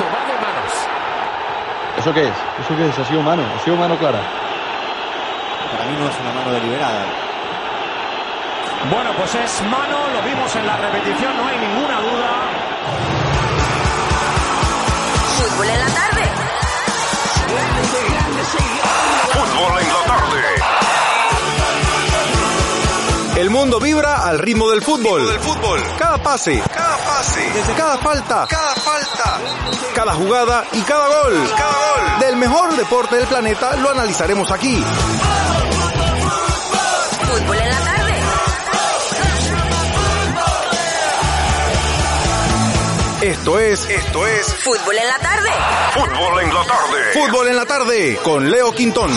Esto 0.00 0.04
va 0.04 0.20
de 0.26 0.34
manos. 0.40 0.72
¿Eso 1.98 2.14
qué 2.14 2.22
es? 2.28 2.36
¿Eso 2.64 2.76
qué 2.76 2.88
es? 2.88 2.98
¿Ha 2.98 3.04
sido 3.04 3.22
mano? 3.22 3.42
¿Ha 3.42 3.64
sido 3.64 3.76
mano 3.76 3.96
clara? 3.98 4.20
Para 5.70 5.84
mí 5.84 5.96
no 5.98 6.08
es 6.08 6.18
una 6.20 6.32
mano 6.32 6.52
deliberada. 6.52 7.04
Bueno, 8.90 9.12
pues 9.16 9.34
es 9.34 9.62
mano, 9.62 10.08
lo 10.08 10.22
vimos 10.22 10.56
en 10.56 10.66
la 10.66 10.76
repetición, 10.78 11.36
no 11.36 11.46
hay 11.46 11.58
ninguna 11.58 12.00
duda. 12.00 12.30
Fútbol 15.36 15.68
en 15.68 15.80
la 15.80 15.86
tarde. 15.86 16.22
Fútbol 19.32 19.80
en 19.80 19.88
la 19.88 20.04
tarde. 20.06 20.59
El 23.40 23.48
mundo 23.48 23.80
vibra 23.80 24.26
al 24.28 24.38
ritmo 24.38 24.70
del 24.70 24.82
fútbol. 24.82 25.26
Del 25.26 25.40
fútbol. 25.40 25.80
Cada 25.98 26.22
pase, 26.22 26.62
cada 26.74 26.96
pase, 26.98 27.40
desde 27.54 27.72
cada 27.72 27.96
falta, 27.96 28.46
cada 28.46 28.74
falta, 28.74 29.40
cada 29.94 30.12
jugada 30.12 30.66
y 30.72 30.82
cada 30.82 31.08
gol. 31.08 31.50
Cada 31.56 31.72
gol. 31.72 32.20
Del 32.20 32.36
mejor 32.36 32.76
deporte 32.76 33.16
del 33.16 33.26
planeta 33.26 33.76
lo 33.76 33.88
analizaremos 33.92 34.50
aquí. 34.50 34.84
Fútbol 37.22 37.56
en 37.56 37.70
la 37.70 37.80
tarde. 37.80 38.12
Esto 43.22 43.58
es, 43.58 43.88
esto 43.88 44.26
es 44.26 44.54
Fútbol 44.56 44.98
en 44.98 45.08
la 45.08 45.18
tarde. 45.18 45.48
Fútbol 45.94 46.42
en 46.42 46.54
la 46.54 46.64
tarde. 46.64 47.12
Fútbol 47.14 47.48
en 47.48 47.56
la 47.56 47.64
tarde 47.64 48.18
con 48.22 48.50
Leo 48.50 48.70
Quintón. 48.72 49.10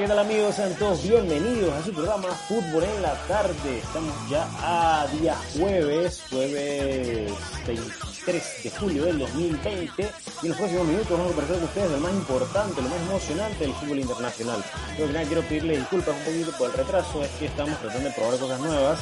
¿Qué 0.00 0.06
tal 0.06 0.18
amigos? 0.18 0.54
Sean 0.54 0.74
todos 0.74 1.02
bienvenidos 1.02 1.72
a 1.74 1.82
su 1.84 1.92
programa 1.92 2.28
Fútbol 2.48 2.84
en 2.84 3.02
la 3.02 3.14
tarde. 3.26 3.78
Estamos 3.78 4.14
ya 4.30 4.46
a 4.62 5.06
día 5.20 5.36
jueves, 5.58 6.22
jueves 6.30 7.32
23 7.66 8.42
de 8.64 8.70
julio 8.70 9.04
del 9.04 9.18
2020 9.20 10.02
y 10.42 10.46
en 10.46 10.48
los 10.50 10.56
próximos 10.58 10.86
minutos 10.86 11.10
vamos 11.10 11.26
a 11.26 11.28
conversar 11.34 11.56
con 11.56 11.64
ustedes 11.64 11.90
lo 11.90 11.98
más 11.98 12.12
importante, 12.12 12.82
lo 12.82 12.88
más 12.88 13.00
emocionante 13.00 13.58
del 13.64 13.74
fútbol 13.74 13.98
internacional. 14.00 14.64
Yo 14.98 15.06
que 15.06 15.12
nada 15.12 15.26
quiero 15.26 15.42
pedirles 15.42 15.78
disculpas 15.78 16.14
un 16.16 16.24
poquito 16.24 16.52
por 16.58 16.70
el 16.70 16.76
retraso, 16.76 17.22
es 17.24 17.30
que 17.38 17.46
estamos 17.46 17.78
tratando 17.80 18.08
de 18.08 18.14
probar 18.14 18.38
cosas 18.38 18.60
nuevas. 18.60 18.98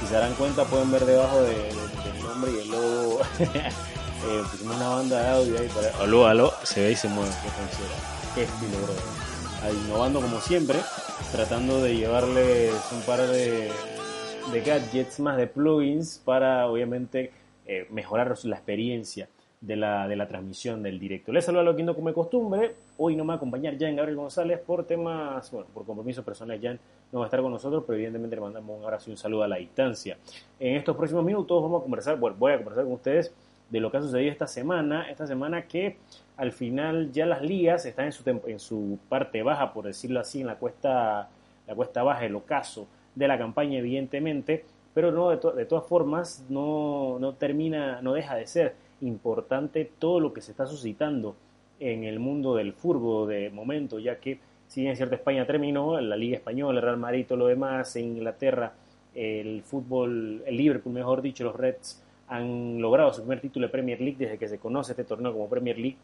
Si 0.00 0.06
se 0.06 0.14
darán 0.14 0.34
cuenta 0.34 0.64
pueden 0.64 0.90
ver 0.92 1.06
debajo 1.06 1.42
de- 1.42 1.54
de- 1.54 2.12
del 2.12 2.22
nombre 2.22 2.52
y 2.52 2.58
el 2.60 2.70
logo 2.70 3.20
eh, 3.40 4.42
pusimos 4.50 4.76
una 4.76 4.88
banda 4.90 5.20
de 5.22 5.28
audio 5.28 5.58
ahí 5.58 5.68
para... 5.68 5.88
Aló, 6.04 6.26
aló, 6.26 6.52
se 6.64 6.82
ve 6.82 6.92
y 6.92 6.96
se 6.96 7.08
mueve, 7.08 7.30
qué 7.42 7.48
funciona. 7.50 7.94
Qué 8.34 8.42
estilo, 8.42 8.76
brother 8.84 9.25
innovando 9.70 10.20
como 10.20 10.40
siempre, 10.40 10.78
tratando 11.32 11.82
de 11.82 11.96
llevarles 11.96 12.72
un 12.92 13.00
par 13.02 13.20
de, 13.20 13.70
gadgets 14.64 15.20
más 15.20 15.36
de 15.36 15.46
plugins 15.46 16.20
para 16.24 16.66
obviamente 16.66 17.32
eh, 17.66 17.86
mejorar 17.90 18.34
la 18.44 18.56
experiencia 18.56 19.28
de 19.60 19.76
la, 19.76 20.06
de 20.06 20.16
la 20.16 20.28
transmisión 20.28 20.82
del 20.82 20.98
directo. 20.98 21.32
Les 21.32 21.44
saludo 21.44 21.62
a 21.62 21.64
Loquindo 21.64 21.94
como 21.94 22.08
de 22.08 22.14
costumbre. 22.14 22.74
Hoy 22.98 23.16
no 23.16 23.24
me 23.24 23.28
va 23.28 23.34
a 23.34 23.36
acompañar 23.36 23.76
Jan 23.78 23.96
Gabriel 23.96 24.16
González 24.16 24.60
por 24.60 24.84
temas, 24.84 25.50
bueno, 25.50 25.66
por 25.72 25.84
compromisos 25.84 26.24
personales. 26.24 26.62
Jan 26.62 26.78
no 27.12 27.20
va 27.20 27.26
a 27.26 27.28
estar 27.28 27.40
con 27.40 27.52
nosotros, 27.52 27.84
pero 27.86 27.96
evidentemente 27.96 28.36
le 28.36 28.42
mandamos 28.42 28.78
un 28.78 28.84
abrazo 28.84 29.10
y 29.10 29.12
un 29.12 29.16
saludo 29.16 29.42
a 29.42 29.48
la 29.48 29.56
distancia. 29.56 30.16
En 30.60 30.76
estos 30.76 30.96
próximos 30.96 31.24
minutos 31.24 31.62
vamos 31.62 31.80
a 31.80 31.82
conversar, 31.82 32.18
bueno, 32.18 32.36
voy 32.38 32.52
a 32.52 32.56
conversar 32.56 32.84
con 32.84 32.92
ustedes 32.94 33.32
de 33.70 33.80
lo 33.80 33.90
que 33.90 33.96
ha 33.96 34.02
sucedido 34.02 34.30
esta 34.30 34.46
semana, 34.46 35.10
esta 35.10 35.26
semana 35.26 35.66
que 35.66 35.96
al 36.36 36.52
final 36.52 37.10
ya 37.12 37.26
las 37.26 37.42
ligas 37.42 37.86
están 37.86 38.06
en 38.06 38.12
su, 38.12 38.40
en 38.46 38.58
su 38.58 38.98
parte 39.08 39.42
baja, 39.42 39.72
por 39.72 39.86
decirlo 39.86 40.20
así, 40.20 40.40
en 40.42 40.46
la 40.48 40.56
cuesta, 40.56 41.28
la 41.66 41.74
cuesta 41.74 42.02
baja, 42.02 42.24
el 42.26 42.36
ocaso 42.36 42.86
de 43.14 43.28
la 43.28 43.38
campaña, 43.38 43.78
evidentemente, 43.78 44.64
pero 44.94 45.12
no 45.12 45.30
de, 45.30 45.38
to- 45.38 45.52
de 45.52 45.64
todas 45.64 45.86
formas 45.86 46.44
no, 46.48 47.18
no 47.18 47.34
termina, 47.34 48.00
no 48.02 48.12
deja 48.12 48.34
de 48.36 48.46
ser 48.46 48.74
importante 49.00 49.90
todo 49.98 50.20
lo 50.20 50.32
que 50.32 50.40
se 50.40 50.50
está 50.52 50.66
suscitando 50.66 51.36
en 51.80 52.04
el 52.04 52.18
mundo 52.18 52.54
del 52.54 52.72
fútbol 52.72 53.28
de 53.28 53.50
momento, 53.50 53.98
ya 53.98 54.16
que 54.16 54.38
si 54.66 54.80
bien 54.80 54.92
es 54.92 54.98
cierto 54.98 55.14
España 55.14 55.46
terminó, 55.46 56.00
la 56.00 56.16
Liga 56.16 56.36
Española, 56.36 56.78
el 56.80 56.84
Real 56.84 56.96
Madrid, 56.96 57.26
todo 57.26 57.38
lo 57.38 57.46
demás, 57.46 57.94
en 57.96 58.16
Inglaterra, 58.16 58.72
el 59.14 59.62
fútbol, 59.62 60.42
el 60.44 60.56
Liverpool, 60.56 60.92
mejor 60.92 61.22
dicho, 61.22 61.44
los 61.44 61.54
Reds 61.56 62.02
han 62.28 62.80
logrado 62.80 63.12
su 63.12 63.20
primer 63.22 63.40
título 63.40 63.66
de 63.66 63.70
Premier 63.72 64.00
League 64.00 64.16
desde 64.18 64.36
que 64.38 64.48
se 64.48 64.58
conoce 64.58 64.92
este 64.92 65.04
torneo 65.04 65.32
como 65.32 65.48
Premier 65.48 65.78
League, 65.78 65.96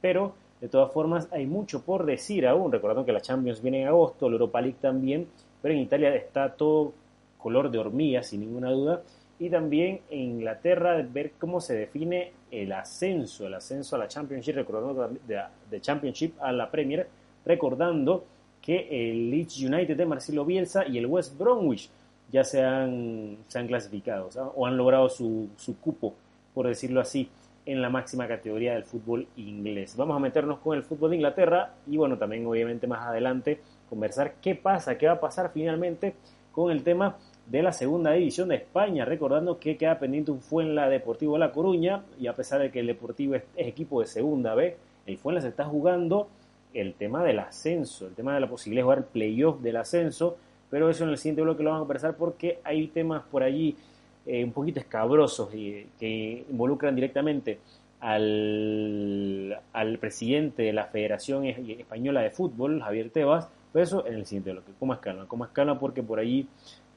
pero 0.00 0.34
de 0.60 0.68
todas 0.68 0.92
formas 0.92 1.28
hay 1.30 1.46
mucho 1.46 1.82
por 1.82 2.04
decir 2.04 2.46
aún, 2.46 2.72
recordando 2.72 3.04
que 3.04 3.12
la 3.12 3.20
Champions 3.20 3.62
viene 3.62 3.82
en 3.82 3.88
agosto, 3.88 4.28
la 4.28 4.34
Europa 4.34 4.60
League 4.60 4.78
también, 4.80 5.28
pero 5.62 5.74
en 5.74 5.80
Italia 5.80 6.14
está 6.14 6.54
todo 6.54 6.92
color 7.38 7.70
de 7.70 7.78
hormiga, 7.78 8.22
sin 8.22 8.40
ninguna 8.40 8.70
duda, 8.70 9.02
y 9.38 9.50
también 9.50 10.00
en 10.10 10.20
Inglaterra 10.20 11.00
ver 11.02 11.32
cómo 11.38 11.60
se 11.60 11.74
define 11.74 12.32
el 12.50 12.72
ascenso, 12.72 13.46
el 13.46 13.54
ascenso 13.54 13.94
a 13.96 14.00
la 14.00 14.08
Championship, 14.08 14.54
recordando 14.54 15.08
de, 15.26 15.40
de 15.70 15.80
Championship 15.80 16.34
a 16.40 16.50
la 16.50 16.70
Premier, 16.70 17.06
recordando 17.44 18.24
que 18.60 19.10
el 19.10 19.30
Leeds 19.30 19.62
United 19.62 19.96
de 19.96 20.06
Marcelo 20.06 20.44
Bielsa 20.44 20.86
y 20.86 20.98
el 20.98 21.06
West 21.06 21.38
Bromwich 21.38 21.88
ya 22.30 22.44
se 22.44 22.62
han, 22.62 23.38
se 23.48 23.58
han 23.58 23.66
clasificado 23.66 24.28
o 24.54 24.66
han 24.66 24.76
logrado 24.76 25.08
su, 25.08 25.48
su 25.56 25.78
cupo, 25.80 26.14
por 26.52 26.66
decirlo 26.66 27.00
así, 27.00 27.28
en 27.68 27.82
la 27.82 27.90
máxima 27.90 28.26
categoría 28.26 28.72
del 28.72 28.84
fútbol 28.84 29.28
inglés. 29.36 29.94
Vamos 29.94 30.16
a 30.16 30.20
meternos 30.20 30.58
con 30.60 30.74
el 30.74 30.82
fútbol 30.82 31.10
de 31.10 31.16
Inglaterra 31.16 31.74
y 31.86 31.98
bueno, 31.98 32.16
también 32.16 32.46
obviamente 32.46 32.86
más 32.86 33.06
adelante 33.06 33.60
conversar 33.90 34.36
qué 34.40 34.54
pasa, 34.54 34.96
qué 34.96 35.06
va 35.06 35.12
a 35.12 35.20
pasar 35.20 35.50
finalmente 35.52 36.14
con 36.50 36.72
el 36.72 36.82
tema 36.82 37.18
de 37.46 37.62
la 37.62 37.72
segunda 37.72 38.12
división 38.12 38.48
de 38.48 38.56
España, 38.56 39.04
recordando 39.04 39.58
que 39.58 39.76
queda 39.76 39.98
pendiente 39.98 40.30
un 40.30 40.40
Fuenla 40.40 40.88
Deportivo 40.88 41.36
La 41.36 41.52
Coruña 41.52 42.04
y 42.18 42.26
a 42.26 42.34
pesar 42.34 42.62
de 42.62 42.70
que 42.70 42.80
el 42.80 42.86
Deportivo 42.86 43.34
es, 43.34 43.42
es 43.54 43.68
equipo 43.68 44.00
de 44.00 44.06
segunda 44.06 44.54
B, 44.54 44.74
el 45.04 45.18
Fuenla 45.18 45.42
se 45.42 45.48
está 45.48 45.66
jugando 45.66 46.28
el 46.72 46.94
tema 46.94 47.22
del 47.22 47.38
ascenso, 47.38 48.06
el 48.06 48.14
tema 48.14 48.32
de 48.34 48.40
la 48.40 48.48
posibilidad 48.48 48.80
de 48.80 48.84
jugar 48.84 49.04
playoff 49.08 49.60
del 49.60 49.76
ascenso, 49.76 50.38
pero 50.70 50.88
eso 50.88 51.04
en 51.04 51.10
el 51.10 51.18
siguiente 51.18 51.42
bloque 51.42 51.62
lo 51.62 51.68
vamos 51.68 51.82
a 51.82 51.86
conversar 51.86 52.16
porque 52.16 52.60
hay 52.64 52.88
temas 52.88 53.24
por 53.30 53.42
allí 53.42 53.76
eh, 54.28 54.44
un 54.44 54.52
poquito 54.52 54.78
escabrosos 54.78 55.54
y, 55.54 55.86
que 55.98 56.44
involucran 56.50 56.94
directamente 56.94 57.60
al, 57.98 59.58
al 59.72 59.98
presidente 59.98 60.64
de 60.64 60.74
la 60.74 60.84
Federación 60.84 61.46
Española 61.46 62.20
de 62.20 62.30
Fútbol, 62.30 62.82
Javier 62.82 63.08
Tebas, 63.08 63.48
pero 63.72 63.82
eso 63.82 64.06
en 64.06 64.16
el 64.16 64.26
siguiente 64.26 64.52
bloque, 64.52 64.72
con 64.78 64.88
más 64.88 64.98
calma, 64.98 65.26
con 65.26 65.38
más 65.38 65.48
calma 65.48 65.78
porque 65.78 66.02
por 66.02 66.18
allí, 66.18 66.46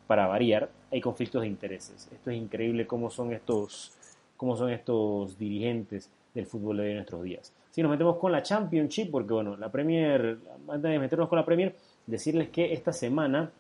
para 0.08 0.28
variar, 0.28 0.70
hay 0.92 1.00
conflictos 1.00 1.44
de 1.44 1.48
intereses. 1.48 2.10
Esto 2.12 2.32
es 2.32 2.38
increíble 2.38 2.86
cómo 2.86 3.10
son 3.10 3.32
estos, 3.32 3.94
cómo 4.36 4.58
son 4.58 4.70
estos 4.70 5.38
dirigentes 5.40 6.10
del 6.34 6.46
fútbol 6.46 6.78
de 6.78 6.96
nuestros 6.96 7.24
días. 7.24 7.54
Si 7.70 7.82
nos 7.82 7.92
metemos 7.92 8.18
con 8.18 8.34
la 8.34 8.44
Championship, 8.44 9.10
porque 9.10 9.32
bueno, 9.32 9.56
la 9.56 9.72
Premier, 9.72 10.38
antes 10.68 10.92
de 10.92 11.00
meternos 11.00 11.30
con 11.30 11.38
la 11.38 11.46
Premier, 11.46 11.74
decirles 12.06 12.50
que 12.50 12.74
esta 12.74 12.92
semana 12.92 13.52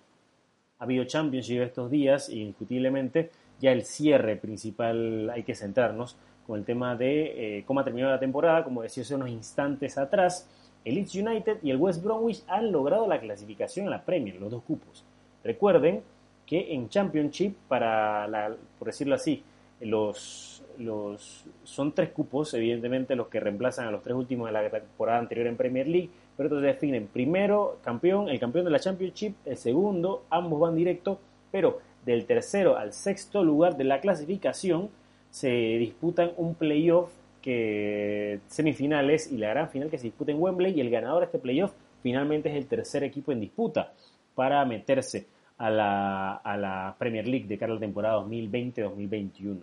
ha 0.77 0.83
habido 0.83 1.05
Championship 1.05 1.61
estos 1.61 1.89
días 1.89 2.27
indiscutiblemente 2.29 3.29
ya 3.61 3.71
el 3.71 3.85
cierre 3.85 4.35
principal 4.35 5.29
hay 5.29 5.43
que 5.43 5.55
centrarnos 5.55 6.17
con 6.45 6.59
el 6.59 6.65
tema 6.65 6.95
de 6.95 7.59
eh, 7.59 7.63
cómo 7.65 7.79
ha 7.79 7.83
terminado 7.83 8.11
la 8.11 8.19
temporada, 8.19 8.63
como 8.63 8.81
decía 8.81 9.03
hace 9.03 9.15
unos 9.15 9.29
instantes 9.29 9.97
atrás, 9.97 10.49
el 10.83 10.95
Leeds 10.95 11.15
United 11.15 11.57
y 11.61 11.69
el 11.69 11.77
West 11.77 12.03
Bromwich 12.03 12.43
han 12.47 12.71
logrado 12.71 13.07
la 13.07 13.19
clasificación 13.19 13.87
a 13.87 13.91
la 13.91 14.03
Premier, 14.03 14.35
los 14.35 14.49
dos 14.49 14.63
cupos. 14.63 15.05
Recuerden 15.43 16.01
que 16.45 16.73
en 16.73 16.89
Championship, 16.89 17.55
para 17.67 18.57
por 18.79 18.87
decirlo 18.87 19.15
así, 19.15 19.43
los, 19.79 20.63
los, 20.79 21.45
son 21.63 21.93
tres 21.93 22.09
cupos, 22.09 22.53
evidentemente, 22.53 23.15
los 23.15 23.27
que 23.27 23.39
reemplazan 23.39 23.87
a 23.87 23.91
los 23.91 24.01
tres 24.01 24.15
últimos 24.15 24.47
de 24.47 24.53
la 24.53 24.69
temporada 24.69 25.19
anterior 25.19 25.47
en 25.47 25.55
Premier 25.55 25.87
League, 25.87 26.09
pero 26.35 26.47
entonces 26.47 26.73
definen 26.73 27.07
primero 27.07 27.79
campeón, 27.83 28.29
el 28.29 28.39
campeón 28.39 28.65
de 28.65 28.71
la 28.71 28.79
Championship, 28.79 29.35
el 29.45 29.57
segundo, 29.57 30.25
ambos 30.29 30.59
van 30.59 30.75
directo, 30.75 31.19
pero 31.51 31.79
del 32.05 32.25
tercero 32.25 32.77
al 32.77 32.93
sexto 32.93 33.43
lugar 33.43 33.77
de 33.77 33.83
la 33.83 34.01
clasificación 34.01 34.89
se 35.29 35.49
disputan 35.49 36.31
un 36.37 36.55
playoff 36.55 37.11
que 37.41 38.39
semifinales 38.47 39.31
y 39.31 39.37
la 39.37 39.49
gran 39.49 39.69
final 39.69 39.89
que 39.89 39.97
se 39.97 40.05
disputa 40.05 40.31
en 40.31 40.41
Wembley 40.41 40.73
y 40.73 40.81
el 40.81 40.89
ganador 40.89 41.19
de 41.19 41.25
este 41.25 41.39
playoff 41.39 41.71
finalmente 42.03 42.49
es 42.49 42.55
el 42.55 42.67
tercer 42.67 43.03
equipo 43.03 43.31
en 43.31 43.39
disputa 43.39 43.93
para 44.35 44.63
meterse 44.65 45.27
a 45.57 45.69
la, 45.69 46.35
a 46.35 46.57
la 46.57 46.95
Premier 46.97 47.27
League 47.27 47.47
de 47.47 47.57
cara 47.57 47.71
a 47.71 47.75
la 47.75 47.81
temporada 47.81 48.19
2020-2021. 48.21 49.59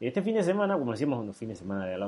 Este 0.00 0.22
fin 0.22 0.34
de 0.34 0.42
semana, 0.42 0.78
como 0.78 0.92
decíamos, 0.92 1.24
no 1.24 1.32
fin 1.32 1.48
de 1.48 1.54
semana 1.54 1.86
de 1.86 1.96
la 1.96 2.06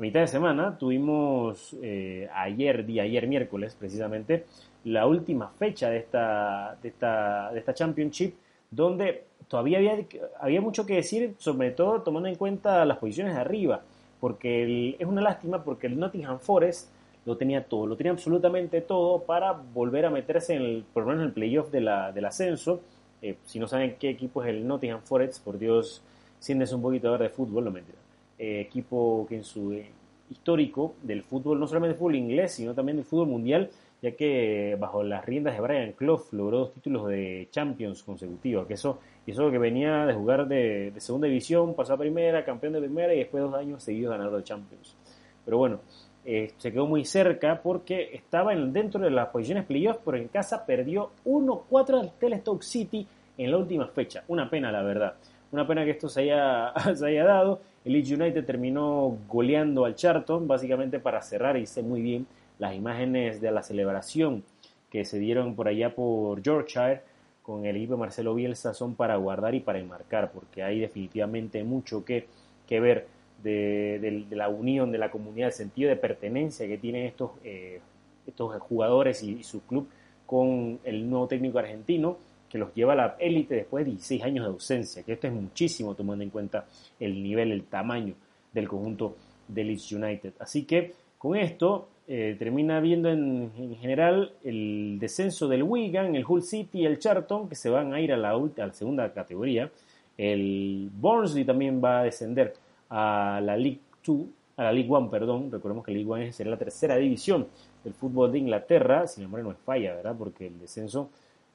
a 0.00 0.02
mitad 0.02 0.20
de 0.20 0.28
semana 0.28 0.78
tuvimos 0.78 1.76
eh, 1.82 2.26
ayer, 2.34 2.86
día 2.86 3.02
ayer 3.02 3.26
miércoles 3.26 3.76
precisamente, 3.78 4.46
la 4.84 5.06
última 5.06 5.48
fecha 5.50 5.90
de 5.90 5.98
esta, 5.98 6.78
de 6.82 6.88
esta, 6.88 7.52
de 7.52 7.58
esta 7.58 7.74
Championship, 7.74 8.34
donde 8.70 9.24
todavía 9.48 9.78
había, 9.78 9.98
había 10.40 10.60
mucho 10.60 10.86
que 10.86 10.94
decir, 10.94 11.34
sobre 11.38 11.70
todo 11.70 12.02
tomando 12.02 12.28
en 12.28 12.36
cuenta 12.36 12.84
las 12.84 12.98
posiciones 12.98 13.34
de 13.34 13.40
arriba, 13.40 13.82
porque 14.20 14.96
es 14.98 15.06
una 15.06 15.22
lástima 15.22 15.64
porque 15.64 15.86
el 15.86 15.98
Nottingham 15.98 16.38
Forest 16.38 16.90
lo 17.26 17.36
tenía 17.36 17.64
todo, 17.64 17.86
lo 17.86 17.96
tenía 17.96 18.12
absolutamente 18.12 18.80
todo 18.80 19.22
para 19.22 19.52
volver 19.52 20.06
a 20.06 20.10
meterse 20.10 20.54
en 20.54 20.62
el, 20.62 20.84
por 20.92 21.02
lo 21.02 21.10
menos 21.10 21.22
en 21.22 21.28
el 21.28 21.34
playoff 21.34 21.70
de 21.70 21.80
la, 21.80 22.12
del 22.12 22.24
ascenso. 22.24 22.80
Eh, 23.22 23.36
si 23.44 23.58
no 23.58 23.66
saben 23.66 23.96
qué 23.98 24.10
equipo 24.10 24.42
es 24.42 24.48
el 24.48 24.66
Nottingham 24.66 25.02
Forest, 25.02 25.44
por 25.44 25.58
Dios, 25.58 26.02
siéntense 26.38 26.74
un 26.74 26.82
poquito 26.82 27.08
a 27.08 27.12
ver 27.12 27.22
de 27.22 27.28
fútbol, 27.28 27.64
no 27.64 27.70
mentira. 27.70 27.98
Eh, 28.38 28.60
equipo 28.60 29.26
que 29.28 29.36
en 29.36 29.44
su 29.44 29.72
eh, 29.72 29.90
histórico 30.30 30.94
del 31.02 31.22
fútbol, 31.22 31.60
no 31.60 31.66
solamente 31.66 31.92
del 31.92 31.98
fútbol 31.98 32.16
inglés, 32.16 32.52
sino 32.52 32.74
también 32.74 32.96
del 32.96 33.04
fútbol 33.04 33.28
mundial, 33.28 33.70
ya 34.02 34.12
que 34.12 34.76
bajo 34.78 35.02
las 35.02 35.24
riendas 35.24 35.54
de 35.54 35.60
Brian 35.60 35.92
Clough 35.92 36.32
logró 36.32 36.58
dos 36.58 36.74
títulos 36.74 37.08
de 37.08 37.48
Champions 37.50 38.02
consecutivos, 38.02 38.66
que 38.66 38.74
eso, 38.74 38.98
eso 39.26 39.50
que 39.50 39.58
venía 39.58 40.06
de 40.06 40.14
jugar 40.14 40.48
de, 40.48 40.92
segunda 40.98 41.26
división, 41.26 41.74
pasó 41.74 41.94
a 41.94 41.98
primera, 41.98 42.44
campeón 42.44 42.72
de 42.74 42.80
primera 42.80 43.14
y 43.14 43.18
después 43.18 43.42
dos 43.42 43.54
años 43.54 43.82
seguidos 43.82 44.12
ganador 44.12 44.38
de 44.38 44.44
Champions. 44.44 44.96
Pero 45.44 45.58
bueno, 45.58 45.80
eh, 46.24 46.52
se 46.56 46.72
quedó 46.72 46.86
muy 46.86 47.04
cerca 47.04 47.60
porque 47.62 48.10
estaba 48.14 48.52
en, 48.52 48.72
dentro 48.72 49.00
de 49.00 49.10
las 49.10 49.28
posiciones 49.28 49.64
playoff, 49.64 49.98
pero 50.04 50.16
en 50.16 50.28
casa 50.28 50.64
perdió 50.64 51.10
1-4 51.24 52.00
al 52.00 52.12
Telestoke 52.12 52.62
City 52.62 53.06
en 53.36 53.50
la 53.50 53.58
última 53.58 53.86
fecha. 53.88 54.24
Una 54.28 54.48
pena, 54.48 54.72
la 54.72 54.82
verdad. 54.82 55.14
Una 55.52 55.66
pena 55.66 55.84
que 55.84 55.90
esto 55.90 56.08
se 56.08 56.22
haya, 56.22 56.72
se 56.94 57.06
haya 57.06 57.24
dado. 57.24 57.60
El 57.84 57.94
Leeds 57.94 58.12
United 58.12 58.44
terminó 58.44 59.16
goleando 59.28 59.84
al 59.84 59.94
Charlton, 59.94 60.46
básicamente 60.46 61.00
para 61.00 61.22
cerrar 61.22 61.56
y 61.56 61.66
sé 61.66 61.82
muy 61.82 62.02
bien 62.02 62.26
las 62.60 62.74
imágenes 62.74 63.40
de 63.40 63.50
la 63.50 63.62
celebración 63.62 64.44
que 64.90 65.04
se 65.04 65.18
dieron 65.18 65.56
por 65.56 65.66
allá 65.66 65.94
por 65.94 66.42
Yorkshire 66.42 67.00
con 67.42 67.64
el 67.64 67.76
equipo 67.76 67.94
de 67.94 68.00
Marcelo 68.00 68.34
Bielsa 68.34 68.74
son 68.74 68.94
para 68.94 69.16
guardar 69.16 69.54
y 69.54 69.60
para 69.60 69.78
enmarcar, 69.78 70.30
porque 70.30 70.62
hay 70.62 70.78
definitivamente 70.78 71.64
mucho 71.64 72.04
que, 72.04 72.26
que 72.68 72.78
ver 72.78 73.08
de, 73.42 74.26
la 74.30 74.50
unión 74.50 74.92
de 74.92 74.98
la 74.98 75.10
comunidad, 75.10 75.48
el 75.48 75.54
sentido 75.54 75.88
de 75.88 75.96
pertenencia 75.96 76.68
que 76.68 76.76
tienen 76.76 77.06
estos, 77.06 77.30
eh, 77.42 77.80
estos 78.26 78.60
jugadores 78.60 79.22
y, 79.22 79.42
su 79.42 79.62
club 79.62 79.88
con 80.26 80.78
el 80.84 81.08
nuevo 81.08 81.26
técnico 81.26 81.58
argentino 81.58 82.18
que 82.48 82.58
los 82.58 82.74
lleva 82.74 82.92
a 82.92 82.96
la 82.96 83.16
élite 83.18 83.54
después 83.54 83.84
de 83.86 83.92
16 83.92 84.22
años 84.22 84.44
de 84.44 84.50
ausencia, 84.50 85.02
que 85.02 85.14
esto 85.14 85.26
es 85.26 85.32
muchísimo 85.32 85.94
tomando 85.94 86.24
en 86.24 86.30
cuenta 86.30 86.66
el 86.98 87.22
nivel, 87.22 87.52
el 87.52 87.64
tamaño 87.64 88.14
del 88.52 88.68
conjunto 88.68 89.16
de 89.48 89.64
Leeds 89.64 89.92
United. 89.92 90.34
Así 90.38 90.64
que 90.64 90.94
con 91.20 91.36
esto 91.36 91.88
eh, 92.08 92.34
termina 92.38 92.80
viendo 92.80 93.10
en, 93.10 93.52
general 93.78 94.32
el 94.42 94.96
descenso 94.98 95.48
del 95.48 95.62
Wigan, 95.62 96.16
el 96.16 96.24
Hull 96.26 96.42
City 96.42 96.80
y 96.80 96.86
el 96.86 96.98
Charlton, 96.98 97.46
que 97.46 97.54
se 97.54 97.68
van 97.68 97.92
a 97.92 98.00
ir 98.00 98.10
a 98.14 98.16
la, 98.16 98.32
segunda 98.72 99.12
categoría. 99.12 99.70
El 100.16 100.88
Barnsley 100.94 101.44
también 101.44 101.78
va 101.84 102.00
a 102.00 102.04
descender 102.04 102.54
a 102.88 103.38
la 103.44 103.54
League 103.54 103.80
2, 104.02 104.18
a 104.56 104.64
la 104.64 104.72
League 104.72 104.88
1, 104.88 105.10
perdón, 105.10 105.52
recordemos 105.52 105.84
que 105.84 105.90
la 105.92 105.98
League 105.98 106.10
1 106.10 106.32
será 106.32 106.48
la 106.48 106.56
tercera 106.56 106.96
división 106.96 107.48
del 107.84 107.92
fútbol 107.92 108.32
de 108.32 108.38
Inglaterra, 108.38 109.06
sin 109.06 109.24
embargo 109.24 109.50
no 109.50 109.52
es 109.52 109.60
falla, 109.60 109.94
¿verdad? 109.94 110.16
Porque 110.16 110.46
el 110.46 110.58
descenso, 110.58 111.10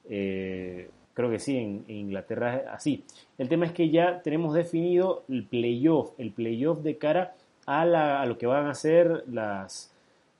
eh, 0.08 0.88
creo 1.12 1.28
que 1.28 1.40
sí, 1.40 1.56
en, 1.56 1.84
Inglaterra 1.88 2.56
es 2.58 2.66
así. 2.68 3.04
El 3.36 3.48
tema 3.48 3.66
es 3.66 3.72
que 3.72 3.90
ya 3.90 4.22
tenemos 4.22 4.54
definido 4.54 5.24
el 5.28 5.42
playoff, 5.42 6.12
el 6.18 6.30
playoff 6.30 6.82
de 6.82 6.98
cara 6.98 7.22
a, 7.22 7.45
la, 7.66 8.20
a 8.20 8.26
lo 8.26 8.38
que 8.38 8.46
van 8.46 8.66
a 8.66 8.74
ser 8.74 9.24
las, 9.28 9.92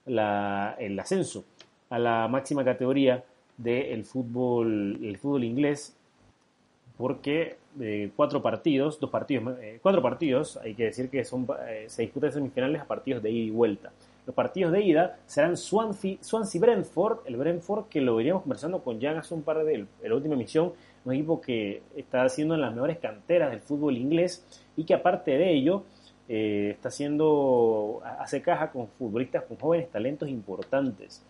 la, 0.06 0.76
el 0.78 0.98
ascenso 0.98 1.44
a 1.90 1.98
la 1.98 2.28
máxima 2.28 2.64
categoría 2.64 3.24
del 3.56 4.04
fútbol, 4.04 4.98
el 5.02 5.18
fútbol 5.18 5.44
inglés 5.44 5.96
porque 6.96 7.56
eh, 7.78 8.10
cuatro 8.16 8.40
partidos, 8.40 8.98
dos 8.98 9.10
partidos, 9.10 9.58
eh, 9.60 9.78
cuatro 9.82 10.00
partidos, 10.00 10.56
hay 10.56 10.74
que 10.74 10.84
decir 10.84 11.10
que 11.10 11.24
son, 11.24 11.46
eh, 11.68 11.84
se 11.88 12.02
disputan 12.02 12.32
semifinales 12.32 12.80
a 12.80 12.86
partidos 12.86 13.22
de 13.22 13.30
ida 13.30 13.46
y 13.46 13.50
vuelta. 13.50 13.92
Los 14.26 14.34
partidos 14.34 14.72
de 14.72 14.82
ida 14.82 15.18
serán 15.26 15.56
Swansea, 15.56 16.16
Swansea 16.20 16.60
Brentford, 16.60 17.18
el 17.26 17.36
Brentford 17.36 17.86
que 17.88 18.00
lo 18.00 18.16
veníamos 18.16 18.42
conversando 18.42 18.82
con 18.82 19.00
Jan 19.00 19.16
hace 19.18 19.34
un 19.34 19.42
par 19.42 19.62
de, 19.64 19.74
en 19.74 19.88
la 20.02 20.14
última 20.14 20.34
emisión, 20.34 20.72
un 21.04 21.12
equipo 21.12 21.40
que 21.40 21.82
está 21.94 22.24
haciendo 22.24 22.54
en 22.54 22.62
las 22.62 22.74
mejores 22.74 22.98
canteras 22.98 23.50
del 23.50 23.60
fútbol 23.60 23.96
inglés 23.96 24.44
y 24.76 24.84
que 24.84 24.94
aparte 24.94 25.32
de 25.32 25.52
ello 25.52 25.84
está 26.28 26.88
haciendo, 26.88 28.02
hace 28.18 28.42
caja 28.42 28.70
con 28.72 28.88
futbolistas 28.88 29.44
con 29.44 29.56
jóvenes 29.56 29.90
talentos 29.90 30.28
importantes. 30.28 31.22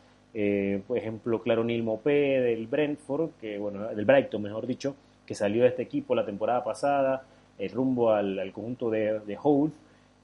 por 0.87 0.98
ejemplo, 0.98 1.43
Claro 1.43 1.64
Neil 1.64 1.82
Mopé 1.82 2.40
del 2.40 2.66
Brentford, 2.66 3.31
que 3.40 3.58
bueno, 3.58 3.88
del 3.88 4.04
Brighton 4.04 4.43
mejor 4.43 4.66
dicho, 4.66 4.96
que 5.26 5.34
salió 5.34 5.62
de 5.62 5.69
este 5.69 5.82
equipo 5.82 6.14
la 6.14 6.25
temporada 6.25 6.64
pasada, 6.64 7.25
el 7.58 7.70
rumbo 7.70 8.12
al, 8.12 8.52
conjunto 8.52 8.90
de, 8.90 9.20
de 9.20 9.38
Hove 9.43 9.72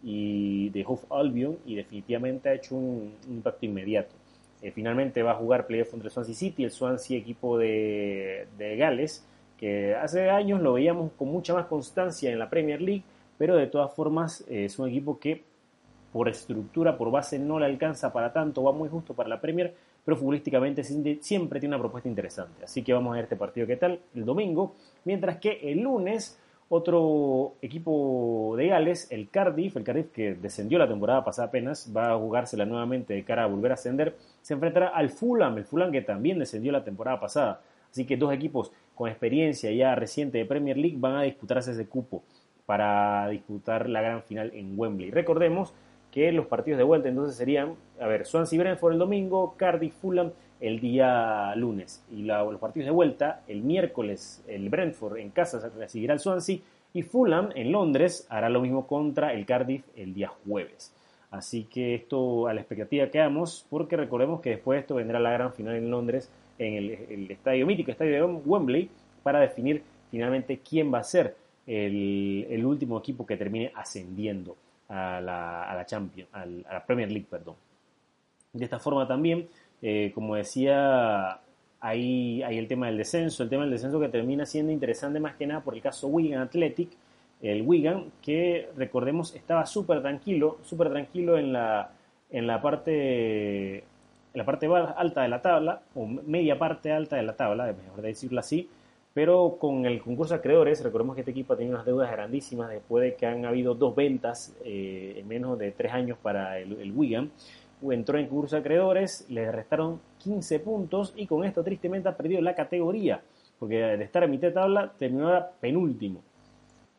y 0.03 0.71
de 0.71 0.85
Hove 0.87 1.03
Albion 1.11 1.59
y 1.65 1.77
definitivamente 1.77 2.49
ha 2.49 2.55
hecho 2.55 2.75
un, 2.75 3.15
impacto 3.29 3.67
inmediato. 3.67 4.15
Eh, 4.61 4.71
finalmente 4.71 5.23
va 5.23 5.33
a 5.33 5.35
jugar 5.35 5.67
playoff 5.67 5.91
contra 5.91 6.09
el 6.09 6.13
Swansea 6.13 6.35
City, 6.35 6.65
el 6.65 6.71
Swansea 6.71 7.19
equipo 7.19 7.59
de, 7.59 8.47
de 8.59 8.77
Gales, 8.77 9.25
que 9.59 9.95
hace 9.95 10.31
años 10.31 10.61
lo 10.61 10.75
veíamos 10.75 11.13
con 11.13 11.29
mucha 11.29 11.55
más 11.55 11.67
constancia 11.67 12.31
en 12.31 12.39
la 12.39 12.51
Premier 12.51 12.81
League, 12.81 13.05
pero 13.39 13.57
de 13.57 13.67
todas 13.67 13.93
formas 13.95 14.45
eh, 14.49 14.65
es 14.67 14.79
un 14.79 14.89
equipo 14.89 15.19
que 15.19 15.45
por 16.13 16.29
estructura, 16.29 16.97
por 16.99 17.11
base 17.11 17.39
no 17.39 17.59
le 17.59 17.67
alcanza 17.67 18.13
para 18.13 18.33
tanto, 18.33 18.63
va 18.63 18.73
muy 18.73 18.89
justo 18.89 19.15
para 19.15 19.29
la 19.29 19.41
Premier, 19.41 19.75
pero 20.05 20.17
futbolísticamente 20.17 20.85
siempre 20.85 21.59
tiene 21.59 21.75
una 21.75 21.83
propuesta 21.83 22.09
interesante. 22.09 22.65
Así 22.65 22.83
que 22.83 22.93
vamos 22.93 23.13
a 23.13 23.17
ver 23.17 23.25
este 23.25 23.37
partido 23.37 23.67
qué 23.67 23.77
tal 23.77 24.01
el 24.15 24.25
domingo, 24.25 24.75
mientras 25.05 25.39
que 25.39 25.59
el 25.63 25.81
lunes 25.81 26.39
otro 26.75 27.57
equipo 27.61 28.55
de 28.57 28.69
Gales, 28.69 29.07
el 29.11 29.29
Cardiff, 29.29 29.77
el 29.77 29.85
Cardiff 29.85 30.11
que 30.11 30.35
descendió 30.35 30.79
la 30.79 30.89
temporada 30.89 31.23
pasada 31.23 31.49
apenas, 31.49 31.93
va 31.95 32.13
a 32.13 32.19
jugársela 32.19 32.65
nuevamente 32.65 33.13
de 33.13 33.25
cara 33.25 33.45
a 33.45 33.47
volver 33.47 33.73
a 33.73 33.75
ascender, 33.75 34.17
se 34.41 34.55
enfrentará 34.55 34.89
al 34.89 35.11
Fulham, 35.11 35.59
el 35.59 35.65
Fulham 35.65 35.93
que 35.93 36.01
también 36.01 36.39
descendió 36.39 36.73
la 36.73 36.83
temporada 36.83 37.21
pasada. 37.21 37.61
Así 37.91 38.07
que 38.07 38.17
dos 38.17 38.33
equipos 38.33 38.73
con 38.95 39.11
experiencia 39.11 39.71
ya 39.71 39.95
reciente 39.95 40.39
de 40.39 40.47
Premier 40.47 40.79
League 40.79 40.97
van 40.99 41.17
a 41.17 41.23
disputarse 41.23 41.73
ese 41.73 41.87
cupo 41.87 42.23
para 42.73 43.29
disputar 43.29 43.87
la 43.87 44.01
gran 44.01 44.23
final 44.23 44.51
en 44.55 44.73
Wembley. 44.79 45.11
Recordemos 45.11 45.75
que 46.11 46.33
los 46.33 46.47
partidos 46.47 46.79
de 46.79 46.85
vuelta 46.85 47.11
entonces 47.11 47.37
serían, 47.37 47.75
a 48.01 48.07
ver, 48.07 48.25
Swansea 48.25 48.59
Brentford 48.59 48.95
el 48.95 48.99
domingo, 48.99 49.57
Cardiff 49.59 49.93
Fulham 49.93 50.31
el 50.59 50.81
día 50.81 51.55
lunes. 51.55 52.03
Y 52.11 52.23
los 52.23 52.59
partidos 52.59 52.87
de 52.87 52.93
vuelta, 52.93 53.43
el 53.47 53.61
miércoles 53.61 54.43
el 54.49 54.71
Brentford 54.71 55.19
en 55.19 55.29
casa 55.29 55.71
recibirá 55.77 56.15
al 56.15 56.21
Swansea 56.21 56.61
y 56.95 57.03
Fulham 57.03 57.51
en 57.55 57.73
Londres 57.73 58.27
hará 58.31 58.49
lo 58.49 58.63
mismo 58.63 58.87
contra 58.87 59.35
el 59.35 59.45
Cardiff 59.45 59.85
el 59.95 60.15
día 60.15 60.29
jueves. 60.29 60.95
Así 61.31 61.65
que 61.65 61.95
esto 61.95 62.49
a 62.49 62.55
la 62.55 62.63
expectativa 62.63 63.09
quedamos, 63.09 63.67
porque 63.69 63.99
recordemos 63.99 64.41
que 64.41 64.49
después 64.49 64.77
de 64.77 64.81
esto 64.81 64.95
vendrá 64.95 65.21
la 65.21 65.33
gran 65.33 65.53
final 65.53 65.77
en 65.77 65.91
Londres, 65.91 66.31
en 66.59 66.73
el, 66.73 67.31
estadio 67.31 67.67
mítico, 67.67 67.91
estadio 67.91 68.13
de 68.13 68.23
Wembley, 68.23 68.89
para 69.23 69.41
definir 69.41 69.83
finalmente 70.11 70.61
quién 70.67 70.91
va 70.91 71.01
a 71.01 71.05
ser 71.05 71.37
el, 71.67 72.65
último 72.65 72.99
equipo 72.99 73.27
que 73.27 73.37
termine 73.37 73.73
ascendiendo 73.75 74.57
a 74.89 75.21
la, 75.21 75.65
a 75.65 75.75
la 75.75 75.87
Champions, 75.87 76.29
a 76.33 76.45
la 76.47 76.85
Premier 76.85 77.11
League, 77.11 77.27
perdón. 77.29 77.57
De 78.53 78.65
esta 78.65 78.79
forma 78.79 79.07
también, 79.07 79.49
eh, 79.81 80.13
como 80.15 80.37
decía, 80.37 81.41
hay, 81.81 82.43
hay 82.43 82.59
el 82.59 82.69
tema 82.69 82.87
del 82.87 82.99
descenso, 82.99 83.43
el 83.43 83.49
tema 83.49 83.63
del 83.63 83.73
descenso 83.73 83.99
que 83.99 84.09
termina 84.09 84.47
siendo 84.47 84.71
interesante 84.73 85.19
más 85.21 85.35
que 85.37 85.47
nada 85.47 85.63
por 85.63 85.75
el 85.75 85.83
caso 85.83 86.09
Wigan 86.09 86.43
Athletic, 86.43 86.91
el 87.41 87.63
Wigan, 87.63 88.13
que 88.23 88.69
recordemos 88.77 89.35
estaba 89.35 89.67
súper 89.67 90.01
tranquilo, 90.01 90.59
súper 90.63 90.91
tranquilo 90.91 91.37
en 91.37 91.53
la, 91.53 91.91
en 92.31 92.47
la 92.47 92.63
parte 92.63 93.79
en 93.79 94.39
la 94.39 94.45
parte 94.47 94.67
alta 94.67 95.23
de 95.23 95.29
la 95.29 95.43
tabla, 95.43 95.83
o 95.95 96.07
media 96.07 96.59
parte 96.59 96.91
alta 96.91 97.17
de 97.17 97.23
la 97.23 97.37
tabla, 97.37 97.67
mejor 97.67 98.01
decirlo 98.01 98.41
así, 98.41 98.69
pero 99.15 99.59
con 99.59 99.85
el 99.85 100.01
concurso 100.01 100.35
de 100.35 100.39
acreedores, 100.39 100.83
recordemos 100.83 101.15
que 101.15 101.21
este 101.21 101.33
equipo 101.33 101.53
ha 101.53 101.57
tenido 101.57 101.75
unas 101.75 101.85
deudas 101.85 102.11
grandísimas 102.11 102.71
después 102.71 103.05
de 103.05 103.15
que 103.15 103.27
han 103.27 103.45
habido 103.45 103.75
dos 103.75 103.95
ventas 103.95 104.55
eh, 104.65 105.15
en 105.19 105.29
menos 105.29 105.59
de 105.59 105.73
tres 105.73 105.93
años 105.93 106.17
para 106.23 106.59
el, 106.59 106.93
Wigan. 106.93 107.31
Entró 107.83 108.19
en 108.19 108.29
concurso 108.29 108.57
de 108.57 108.61
acreedores, 108.61 109.27
le 109.29 109.51
restaron 109.51 110.01
15 110.19 110.61
puntos 110.61 111.13
y 111.17 111.27
con 111.27 111.45
esto 111.45 111.63
tristemente 111.63 112.09
ha 112.09 112.17
perdido 112.17 112.41
la 112.41 112.55
categoría, 112.55 113.21
porque 113.59 113.77
de 113.77 114.05
estar 114.05 114.23
a 114.23 114.29
mitad 114.29 114.49
de 114.49 114.55
tabla 114.55 114.93
terminó 114.97 115.33
penúltimo. 115.61 116.23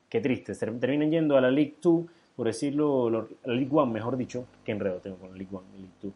qué 0.09 0.19
triste, 0.21 0.53
se 0.53 0.67
terminan 0.67 1.09
yendo 1.09 1.35
a 1.37 1.41
la 1.41 1.49
League 1.49 1.77
2, 1.81 2.05
por 2.35 2.47
decirlo, 2.47 3.09
la 3.09 3.53
League 3.53 3.69
1, 3.71 3.85
mejor 3.87 4.17
dicho, 4.17 4.45
que 4.63 4.73
enredo 4.73 4.97
tengo 4.97 5.17
con 5.17 5.31
la 5.31 5.37
League 5.37 5.49
1 5.51 5.63
y 5.77 5.79
League 5.79 5.93
2. 6.01 6.13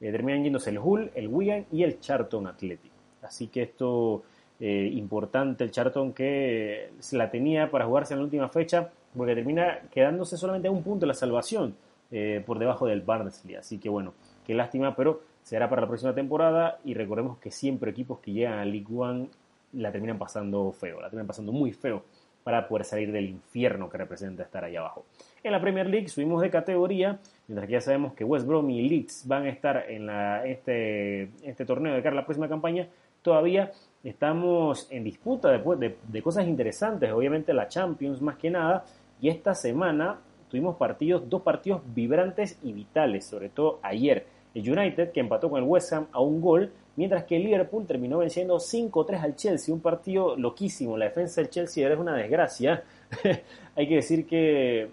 Eh, 0.00 0.12
terminan 0.12 0.44
yéndose 0.44 0.70
el 0.70 0.78
Hull, 0.78 1.10
el 1.14 1.28
Wigan 1.28 1.66
y 1.72 1.84
el 1.84 2.00
Charlton 2.00 2.46
Athletic. 2.48 2.92
Así 3.22 3.48
que 3.48 3.62
esto 3.62 4.22
eh, 4.60 4.90
importante, 4.94 5.64
el 5.64 5.70
Charlton 5.70 6.12
que 6.12 6.90
la 7.12 7.30
tenía 7.30 7.70
para 7.70 7.86
jugarse 7.86 8.14
en 8.14 8.20
la 8.20 8.24
última 8.24 8.48
fecha, 8.48 8.90
porque 9.16 9.34
termina 9.34 9.80
quedándose 9.90 10.36
solamente 10.36 10.68
a 10.68 10.70
un 10.70 10.82
punto 10.82 11.06
la 11.06 11.14
salvación 11.14 11.74
eh, 12.10 12.42
por 12.44 12.58
debajo 12.58 12.86
del 12.86 13.02
Barnsley. 13.02 13.54
Así 13.54 13.78
que 13.78 13.88
bueno, 13.88 14.14
qué 14.46 14.54
lástima, 14.54 14.96
pero 14.96 15.20
será 15.42 15.68
para 15.68 15.82
la 15.82 15.88
próxima 15.88 16.14
temporada 16.14 16.78
y 16.84 16.94
recordemos 16.94 17.38
que 17.38 17.50
siempre 17.50 17.90
equipos 17.90 18.18
que 18.18 18.32
llegan 18.32 18.58
a 18.58 18.64
League 18.64 18.86
One 18.94 19.28
la 19.74 19.92
terminan 19.92 20.18
pasando 20.18 20.72
feo, 20.72 21.00
la 21.00 21.08
terminan 21.08 21.26
pasando 21.26 21.52
muy 21.52 21.72
feo 21.72 22.02
para 22.42 22.66
poder 22.66 22.84
salir 22.86 23.12
del 23.12 23.28
infierno 23.28 23.90
que 23.90 23.98
representa 23.98 24.42
estar 24.42 24.64
ahí 24.64 24.74
abajo. 24.74 25.04
En 25.42 25.52
la 25.52 25.60
Premier 25.60 25.86
League 25.86 26.08
subimos 26.08 26.40
de 26.40 26.50
categoría, 26.50 27.18
mientras 27.46 27.66
que 27.66 27.72
ya 27.74 27.80
sabemos 27.80 28.14
que 28.14 28.24
West 28.24 28.46
Brom 28.46 28.70
y 28.70 28.88
Leeds 28.88 29.28
van 29.28 29.44
a 29.44 29.50
estar 29.50 29.84
en 29.90 30.06
la, 30.06 30.46
este, 30.46 31.30
este 31.42 31.66
torneo 31.66 31.92
de 31.94 32.02
cara 32.02 32.14
a 32.14 32.20
la 32.20 32.24
próxima 32.24 32.48
campaña, 32.48 32.88
todavía 33.20 33.72
estamos 34.04 34.86
en 34.90 35.04
disputa 35.04 35.50
de, 35.50 35.96
de 36.06 36.22
cosas 36.22 36.46
interesantes, 36.46 37.10
obviamente 37.12 37.52
la 37.52 37.68
Champions 37.68 38.20
más 38.20 38.36
que 38.36 38.50
nada, 38.50 38.84
y 39.20 39.28
esta 39.28 39.54
semana 39.54 40.18
tuvimos 40.48 40.76
partidos, 40.76 41.28
dos 41.28 41.42
partidos 41.42 41.82
vibrantes 41.94 42.58
y 42.62 42.72
vitales, 42.72 43.26
sobre 43.26 43.48
todo 43.48 43.78
ayer. 43.82 44.26
El 44.54 44.70
United 44.70 45.12
que 45.12 45.20
empató 45.20 45.50
con 45.50 45.62
el 45.62 45.68
West 45.68 45.92
Ham 45.92 46.06
a 46.12 46.20
un 46.20 46.40
gol, 46.40 46.72
mientras 46.96 47.24
que 47.24 47.36
el 47.36 47.44
Liverpool 47.44 47.86
terminó 47.86 48.18
venciendo 48.18 48.56
5-3 48.56 49.20
al 49.20 49.36
Chelsea, 49.36 49.74
un 49.74 49.80
partido 49.80 50.36
loquísimo. 50.36 50.96
La 50.96 51.06
defensa 51.06 51.40
del 51.40 51.50
Chelsea 51.50 51.88
es 51.88 51.98
una 51.98 52.16
desgracia. 52.16 52.82
Hay 53.76 53.88
que 53.88 53.96
decir 53.96 54.26
que, 54.26 54.88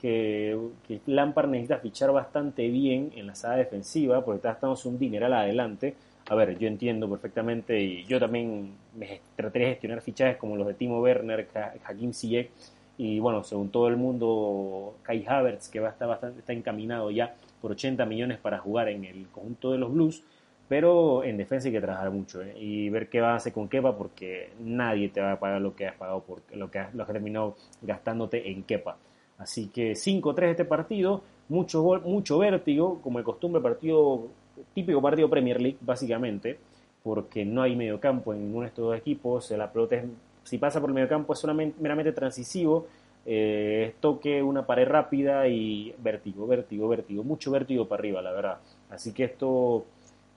que, 0.00 0.58
que 0.86 1.00
Lampard 1.06 1.48
necesita 1.48 1.78
fichar 1.78 2.12
bastante 2.12 2.68
bien 2.68 3.10
en 3.16 3.26
la 3.26 3.34
sala 3.34 3.56
defensiva, 3.56 4.24
porque 4.24 4.36
está 4.36 4.52
estamos 4.52 4.84
un 4.86 4.98
dineral 4.98 5.32
adelante. 5.32 5.94
A 6.30 6.34
ver, 6.36 6.56
yo 6.58 6.68
entiendo 6.68 7.10
perfectamente 7.10 7.80
y 7.80 8.04
yo 8.04 8.20
también 8.20 8.72
me 8.94 9.20
traté 9.34 9.58
de 9.60 9.66
gestionar 9.70 10.00
fichajes 10.00 10.36
como 10.36 10.54
los 10.56 10.66
de 10.68 10.74
Timo 10.74 11.00
Werner, 11.00 11.48
Ha- 11.54 11.74
Hakim 11.84 12.12
Ziyech 12.12 12.50
y 12.96 13.18
bueno, 13.18 13.42
según 13.42 13.70
todo 13.70 13.88
el 13.88 13.96
mundo, 13.96 14.94
Kai 15.02 15.24
Havertz, 15.26 15.68
que 15.68 15.80
va 15.80 15.88
a 15.88 15.90
estar 15.92 16.06
bastante, 16.06 16.38
está 16.40 16.52
encaminado 16.52 17.10
ya 17.10 17.34
por 17.60 17.72
80 17.72 18.06
millones 18.06 18.38
para 18.38 18.58
jugar 18.60 18.88
en 18.90 19.04
el 19.04 19.26
conjunto 19.28 19.72
de 19.72 19.78
los 19.78 19.92
Blues, 19.92 20.22
pero 20.68 21.24
en 21.24 21.36
defensa 21.36 21.66
hay 21.66 21.72
que 21.74 21.80
trabajar 21.80 22.10
mucho 22.12 22.42
¿eh? 22.42 22.54
y 22.56 22.88
ver 22.90 23.08
qué 23.08 23.20
va 23.20 23.32
a 23.32 23.36
hacer 23.36 23.52
con 23.52 23.68
Kepa 23.68 23.96
porque 23.98 24.50
nadie 24.60 25.08
te 25.08 25.20
va 25.20 25.32
a 25.32 25.40
pagar 25.40 25.60
lo 25.60 25.74
que 25.74 25.88
has 25.88 25.96
pagado 25.96 26.20
por 26.22 26.42
lo 26.54 26.70
que 26.70 26.78
has, 26.78 26.94
lo 26.94 27.04
que 27.04 27.10
has 27.10 27.14
terminado 27.14 27.56
gastándote 27.82 28.50
en 28.52 28.62
Kepa. 28.62 28.96
Así 29.38 29.66
que 29.68 29.96
5-3 29.96 30.50
este 30.52 30.64
partido, 30.64 31.22
mucho 31.48 31.82
gol, 31.82 32.02
mucho 32.02 32.38
vértigo, 32.38 33.00
como 33.02 33.18
de 33.18 33.24
costumbre, 33.24 33.60
partido 33.62 34.28
típico 34.74 35.00
partido 35.02 35.28
Premier 35.28 35.60
League, 35.60 35.78
básicamente, 35.80 36.58
porque 37.02 37.44
no 37.44 37.62
hay 37.62 37.76
mediocampo 37.76 38.32
en 38.34 38.40
ninguno 38.40 38.62
de 38.62 38.68
estos 38.68 38.84
dos 38.86 38.96
equipos, 38.96 39.50
la 39.52 39.72
pelota 39.72 39.96
es- 39.96 40.04
si 40.44 40.58
pasa 40.58 40.80
por 40.80 40.90
el 40.90 40.94
mediocampo 40.94 41.32
es 41.32 41.44
meramente 41.78 42.12
transisivo, 42.12 42.86
eh, 43.26 43.94
toque, 44.00 44.42
una 44.42 44.66
pared 44.66 44.86
rápida 44.88 45.46
y 45.46 45.94
vértigo, 45.98 46.46
vértigo, 46.46 46.88
vértigo, 46.88 47.22
mucho 47.22 47.50
vértigo 47.50 47.86
para 47.86 48.00
arriba, 48.00 48.22
la 48.22 48.32
verdad. 48.32 48.58
Así 48.88 49.12
que 49.12 49.24
esto 49.24 49.84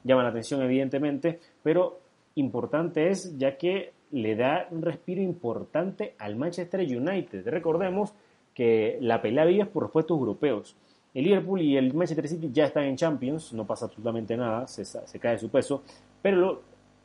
llama 0.04 0.24
la 0.24 0.30
atención 0.30 0.62
evidentemente, 0.62 1.40
pero 1.62 2.00
importante 2.36 3.10
es 3.10 3.38
ya 3.38 3.58
que 3.58 3.94
le 4.12 4.36
da 4.36 4.68
un 4.70 4.82
respiro 4.82 5.22
importante 5.22 6.14
al 6.20 6.36
Manchester 6.36 6.82
United. 6.82 7.48
Recordemos 7.48 8.14
que 8.54 8.98
la 9.02 9.22
pelea 9.22 9.46
vive 9.46 9.66
por 9.66 9.84
los 9.84 9.92
puestos 9.92 10.18
europeos. 10.18 10.76
El 11.14 11.26
Liverpool 11.26 11.62
y 11.62 11.78
el 11.78 11.94
Manchester 11.94 12.28
City 12.28 12.50
ya 12.52 12.66
están 12.66 12.86
en 12.86 12.96
Champions, 12.96 13.54
no 13.54 13.66
pasa 13.66 13.86
absolutamente 13.86 14.36
nada, 14.36 14.68
se, 14.68 14.84
se 14.84 15.20
cae 15.20 15.38
su 15.38 15.50
peso, 15.50 15.84
pero 16.22 16.62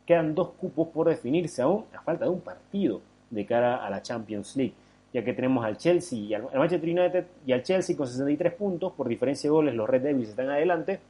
quedan 0.07 0.35
dos 0.35 0.50
cupos 0.53 0.88
por 0.88 1.09
definirse 1.09 1.61
aún 1.61 1.85
a 1.95 2.00
falta 2.00 2.25
de 2.25 2.31
un 2.31 2.41
partido 2.41 3.03
de 3.31 3.45
cara 3.45 3.85
a 3.85 3.91
la 3.91 4.00
Champions 4.00 4.57
League, 4.57 4.73
ya 5.12 5.23
que 5.23 5.33
tenemos 5.33 5.65
al 5.65 5.77
Chelsea 5.77 6.19
y 6.19 6.35
al, 6.35 6.45
Manchester 6.55 6.88
United 6.88 7.27
y 7.47 7.53
al 7.53 7.62
Chelsea 7.62 7.97
con 7.97 8.07
63 8.07 8.55
puntos, 8.55 8.93
por 8.93 9.09
diferencia 9.09 9.49
de 9.49 9.53
goles 9.53 9.75
los 9.75 9.88
Red 9.88 10.03
Devils 10.03 10.31
están 10.31 10.49
adelante, 10.49 11.00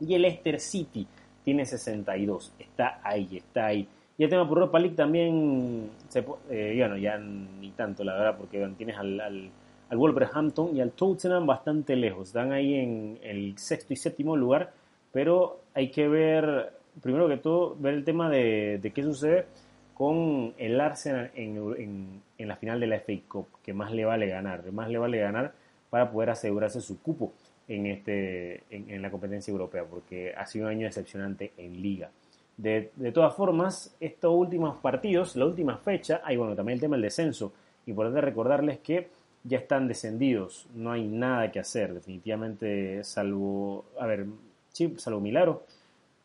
y 0.00 0.14
el 0.14 0.22
Leicester 0.22 0.58
City 0.60 1.06
tiene 1.44 1.66
62, 1.66 2.52
está 2.58 3.00
ahí, 3.02 3.36
está 3.36 3.66
ahí. 3.66 3.86
Y 4.16 4.24
el 4.24 4.30
tema 4.30 4.48
por 4.48 4.58
Europa 4.58 4.78
League 4.78 4.94
también, 4.94 5.90
se, 6.08 6.24
eh, 6.48 6.76
bueno, 6.78 6.96
ya 6.96 7.18
ni 7.18 7.70
tanto 7.72 8.04
la 8.04 8.14
verdad, 8.14 8.36
porque 8.38 8.66
tienes 8.76 8.96
al, 8.96 9.50
al 9.94 9.98
Wolverhampton 9.98 10.76
y 10.76 10.80
al 10.80 10.90
Tottenham 10.90 11.46
bastante 11.46 11.94
lejos, 11.94 12.28
están 12.28 12.52
ahí 12.52 12.74
en 12.74 13.18
el 13.22 13.56
sexto 13.56 13.92
y 13.92 13.96
séptimo 13.96 14.36
lugar, 14.36 14.72
pero 15.12 15.60
hay 15.72 15.90
que 15.90 16.08
ver, 16.08 16.72
primero 17.00 17.28
que 17.28 17.36
todo, 17.36 17.76
ver 17.78 17.94
el 17.94 18.04
tema 18.04 18.28
de, 18.28 18.90
qué 18.92 19.02
sucede 19.04 19.46
con 19.94 20.52
el 20.58 20.80
Arsenal 20.80 21.30
en, 21.36 22.22
la 22.38 22.56
final 22.56 22.80
de 22.80 22.88
la 22.88 22.98
FA 22.98 23.12
Cup, 23.28 23.46
que 23.62 23.72
más 23.72 23.92
le 23.92 24.04
vale 24.04 24.26
ganar, 24.26 24.70
más 24.72 24.90
le 24.90 24.98
vale 24.98 25.18
ganar 25.18 25.52
para 25.90 26.10
poder 26.10 26.30
asegurarse 26.30 26.80
su 26.80 27.00
cupo 27.00 27.32
en, 27.68 27.86
este, 27.86 28.64
en 28.70 29.00
la 29.00 29.12
competencia 29.12 29.52
europea, 29.52 29.84
porque 29.84 30.34
ha 30.36 30.44
sido 30.44 30.66
un 30.66 30.72
año 30.72 30.86
decepcionante 30.86 31.52
en 31.56 31.80
liga. 31.80 32.10
De, 32.56 32.90
de 32.96 33.12
todas 33.12 33.32
formas, 33.34 33.96
estos 34.00 34.34
últimos 34.34 34.76
partidos, 34.78 35.36
la 35.36 35.46
última 35.46 35.76
fecha, 35.76 36.20
hay 36.24 36.36
bueno, 36.36 36.56
también 36.56 36.74
el 36.74 36.80
tema 36.80 36.96
del 36.96 37.02
descenso. 37.02 37.52
Importante 37.86 38.20
recordarles 38.20 38.78
que 38.78 39.08
ya 39.44 39.58
están 39.58 39.86
descendidos, 39.86 40.66
no 40.74 40.90
hay 40.90 41.06
nada 41.06 41.52
que 41.52 41.60
hacer, 41.60 41.92
definitivamente, 41.92 43.04
salvo, 43.04 43.84
a 44.00 44.06
ver, 44.06 44.26
sí, 44.72 44.94
salvo 44.96 45.20
Milagro, 45.20 45.64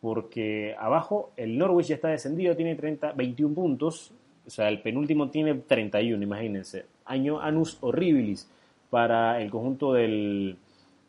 porque 0.01 0.75
abajo 0.79 1.31
el 1.35 1.57
Norwich 1.57 1.87
ya 1.87 1.95
está 1.95 2.07
descendido, 2.07 2.55
tiene 2.55 2.75
30, 2.75 3.11
21 3.11 3.53
puntos, 3.53 4.11
o 4.47 4.49
sea, 4.49 4.69
el 4.69 4.81
penúltimo 4.81 5.29
tiene 5.29 5.53
31, 5.53 6.23
imagínense. 6.23 6.85
Año 7.05 7.41
anus 7.41 7.77
horribilis 7.81 8.49
para 8.89 9.41
el 9.41 9.51
conjunto 9.51 9.93
del, 9.93 10.57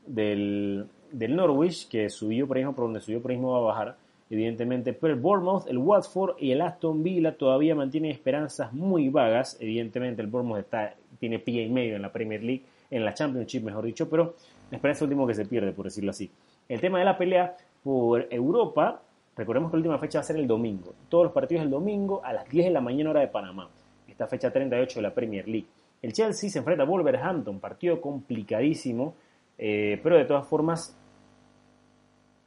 del, 0.07 0.87
del 1.13 1.37
Norwich, 1.37 1.89
que 1.89 2.11
subió 2.11 2.47
por 2.47 2.61
por 2.75 2.85
donde 2.85 3.01
subió 3.01 3.23
por 3.23 3.33
va 3.33 3.57
a 3.57 3.61
bajar, 3.61 3.97
evidentemente, 4.29 4.93
pero 4.93 5.15
el 5.15 5.21
Bournemouth, 5.21 5.69
el 5.69 5.79
Watford 5.79 6.37
y 6.39 6.51
el 6.51 6.61
Aston 6.61 7.03
Villa 7.03 7.37
todavía 7.37 7.75
mantienen 7.75 8.11
esperanzas 8.11 8.73
muy 8.73 9.09
vagas, 9.09 9.57
evidentemente 9.61 10.23
el 10.23 10.29
Bournemouth 10.29 10.61
está, 10.61 10.95
tiene 11.21 11.39
pie 11.39 11.63
y 11.63 11.71
medio 11.71 11.95
en 11.95 12.03
la 12.03 12.11
Premier 12.11 12.43
League, 12.43 12.65
en 12.91 13.05
la 13.05 13.15
Championship 13.15 13.63
mejor 13.63 13.85
dicho, 13.85 14.09
pero 14.09 14.35
la 14.71 14.77
esperanza 14.79 15.05
último 15.05 15.27
que 15.27 15.35
se 15.35 15.45
pierde, 15.45 15.73
por 15.73 15.85
decirlo 15.85 16.11
así. 16.11 16.31
El 16.69 16.81
tema 16.81 16.99
de 16.99 17.05
la 17.05 17.17
pelea 17.17 17.57
por 17.85 18.27
Europa, 18.31 19.03
recordemos 19.37 19.71
que 19.71 19.77
la 19.77 19.81
última 19.81 19.99
fecha 19.99 20.19
va 20.19 20.23
a 20.23 20.25
ser 20.25 20.37
el 20.37 20.47
domingo, 20.47 20.95
todos 21.09 21.25
los 21.25 21.33
partidos 21.33 21.63
el 21.63 21.71
domingo 21.71 22.25
a 22.25 22.33
las 22.33 22.49
10 22.49 22.67
de 22.67 22.73
la 22.73 22.81
mañana 22.81 23.11
hora 23.11 23.21
de 23.21 23.29
Panamá, 23.29 23.69
esta 24.09 24.27
fecha 24.27 24.51
38 24.51 24.99
de 24.99 25.03
la 25.03 25.15
Premier 25.15 25.47
League. 25.47 25.67
El 26.03 26.13
Chelsea 26.15 26.49
se 26.49 26.59
enfrenta 26.59 26.85
a 26.85 26.87
Wolverhampton, 26.87 27.61
partido 27.61 28.01
complicadísimo, 28.01 29.15
eh, 29.59 30.01
pero 30.03 30.17
de 30.17 30.25
todas 30.25 30.47
formas 30.47 30.97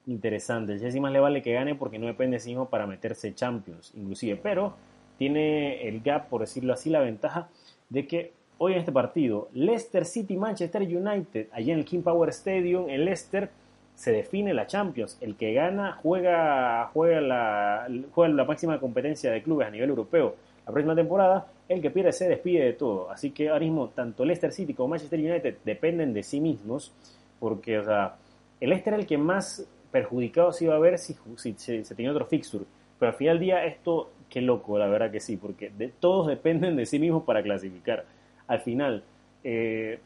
interesante. 0.08 0.74
El 0.74 0.80
Chelsea 0.80 1.02
más 1.02 1.12
le 1.12 1.20
vale 1.20 1.42
que 1.42 1.54
gane 1.54 1.76
porque 1.76 2.00
no 2.00 2.08
depende 2.08 2.38
de 2.38 2.40
sí 2.40 2.50
mismo 2.50 2.70
para 2.70 2.88
meterse 2.88 3.34
Champions, 3.36 3.94
inclusive. 3.96 4.40
Pero 4.42 4.76
tiene 5.18 5.88
el 5.88 6.02
gap, 6.02 6.30
por 6.30 6.42
decirlo 6.42 6.74
así, 6.74 6.90
la 6.90 7.00
ventaja 7.02 7.50
de 7.90 8.08
que 8.08 8.34
hoy 8.58 8.74
en 8.74 8.80
este 8.80 8.92
partido, 8.92 9.50
Leicester 9.54 10.06
City 10.06 10.38
Manchester 10.38 10.82
United, 10.82 11.48
allá 11.52 11.74
en 11.74 11.80
el 11.80 11.86
King 11.86 12.02
Power 12.02 12.30
Stadium, 12.30 12.90
en 12.90 13.06
Leicester, 13.06 13.50
se 13.96 14.12
define 14.12 14.54
la 14.54 14.68
Champions. 14.68 15.18
El 15.22 15.36
que 15.36 15.54
gana 15.54 16.00
juega, 16.02 16.90
juega, 16.94 17.22
la, 17.22 17.88
juega 18.12 18.34
la 18.34 18.46
máxima 18.46 18.80
competencia 18.80 19.32
de 19.32 19.44
clubes 19.44 19.68
a 19.68 19.72
nivel 19.72 19.90
europeo. 19.90 20.36
La 20.66 20.72
próxima 20.72 20.96
temporada, 20.96 21.48
el 21.68 21.82
que 21.82 21.92
pierde 21.92 22.14
se 22.14 22.28
despide 22.28 22.64
de 22.64 22.74
todo. 22.74 23.12
Así 23.12 23.32
que 23.32 23.50
ahora 23.50 23.60
mismo, 23.60 23.90
tanto 23.90 24.26
Leicester 24.26 24.52
City 24.52 24.74
como 24.74 24.90
Manchester 24.90 25.20
United 25.20 25.58
dependen 25.64 26.14
de 26.14 26.24
sí 26.24 26.40
mismos, 26.40 26.92
porque, 27.40 27.80
o 27.80 27.84
sea, 27.84 28.16
el 28.60 28.70
Leicester 28.70 28.94
es 28.94 29.00
el 29.02 29.06
que 29.06 29.18
más 29.18 29.68
perjudicado 29.92 30.52
se 30.52 30.66
iba 30.66 30.76
a 30.76 30.80
ver 30.80 30.98
si 30.98 31.16
se 31.58 31.96
tenía 31.96 32.12
otro 32.12 32.26
fixture. 32.26 32.66
Pero 32.98 33.12
al 33.12 33.18
final 33.18 33.38
del 33.38 33.46
día, 33.46 33.66
esto, 33.66 34.12
qué 34.30 34.42
loco, 34.42 34.78
la 34.78 34.88
verdad 34.88 35.12
que 35.12 35.20
sí, 35.20 35.38
porque 35.38 35.70
de, 35.70 35.90
todos 35.90 36.28
dependen 36.28 36.76
de 36.76 36.86
sí 36.86 37.00
mismos 37.00 37.24
para 37.24 37.44
clasificar. 37.44 38.06
Al 38.48 38.62
final, 38.62 39.04
eh, 39.44 40.00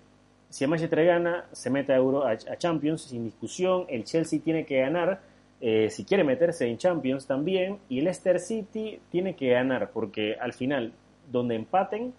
si 0.49 0.63
el 0.63 0.69
Manchester 0.69 1.05
gana, 1.05 1.45
se 1.51 1.69
mete 1.69 1.93
a, 1.93 1.97
Euro, 1.97 2.25
a, 2.25 2.37
Champions 2.37 3.01
sin 3.01 3.23
discusión. 3.23 3.85
El 3.89 4.03
Chelsea 4.03 4.39
tiene 4.39 4.65
que 4.65 4.79
ganar 4.79 5.21
eh, 5.59 5.89
si 5.89 6.05
quiere 6.05 6.23
meterse 6.23 6.67
en 6.67 6.77
Champions 6.77 7.25
también. 7.25 7.79
Y 7.89 7.99
el 7.99 8.05
Leicester 8.05 8.39
City 8.39 8.99
tiene 9.11 9.35
que 9.35 9.49
ganar, 9.49 9.91
porque 9.91 10.35
al 10.39 10.53
final, 10.53 10.93
donde 11.31 11.55
empaten, 11.55 12.13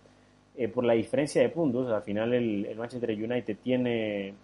eh, 0.57 0.69
por 0.69 0.85
la 0.85 0.95
diferencia 0.95 1.41
de 1.41 1.49
puntos, 1.49 1.91
al 1.91 2.03
final 2.03 2.35
el, 2.35 2.75
Manchester 2.77 3.11
United 3.11 3.57
tiene, 3.63 4.35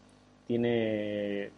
tiene, 0.46 1.50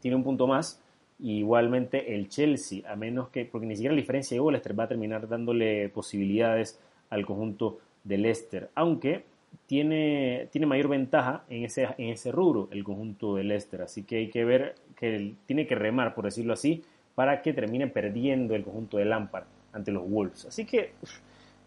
tiene 0.00 0.16
un 0.16 0.24
punto 0.24 0.46
más. 0.46 0.80
Igualmente 1.20 2.16
el 2.16 2.28
Chelsea, 2.28 2.82
a 2.90 2.96
menos 2.96 3.28
que, 3.28 3.44
porque 3.44 3.66
ni 3.66 3.76
siquiera 3.76 3.94
la 3.94 4.00
diferencia 4.00 4.34
de 4.34 4.40
goles 4.40 4.62
va 4.76 4.84
a 4.84 4.88
terminar 4.88 5.28
dándole 5.28 5.88
posibilidades 5.90 6.80
al 7.10 7.24
conjunto 7.24 7.78
de 8.02 8.18
Leicester. 8.18 8.70
Aunque 8.74 9.24
tiene, 9.72 10.48
tiene 10.52 10.66
mayor 10.66 10.88
ventaja 10.88 11.44
en 11.48 11.64
ese, 11.64 11.88
en 11.96 12.10
ese 12.10 12.30
rubro, 12.30 12.68
el 12.72 12.84
conjunto 12.84 13.36
del 13.36 13.48
Leicester. 13.48 13.80
Así 13.80 14.02
que 14.02 14.16
hay 14.16 14.28
que 14.28 14.44
ver 14.44 14.74
que 14.94 15.32
tiene 15.46 15.66
que 15.66 15.74
remar, 15.74 16.14
por 16.14 16.26
decirlo 16.26 16.52
así, 16.52 16.82
para 17.14 17.40
que 17.40 17.54
termine 17.54 17.86
perdiendo 17.86 18.54
el 18.54 18.64
conjunto 18.64 18.98
de 18.98 19.06
Lampard 19.06 19.44
ante 19.72 19.90
los 19.90 20.06
Wolves. 20.06 20.44
Así 20.44 20.66
que, 20.66 20.92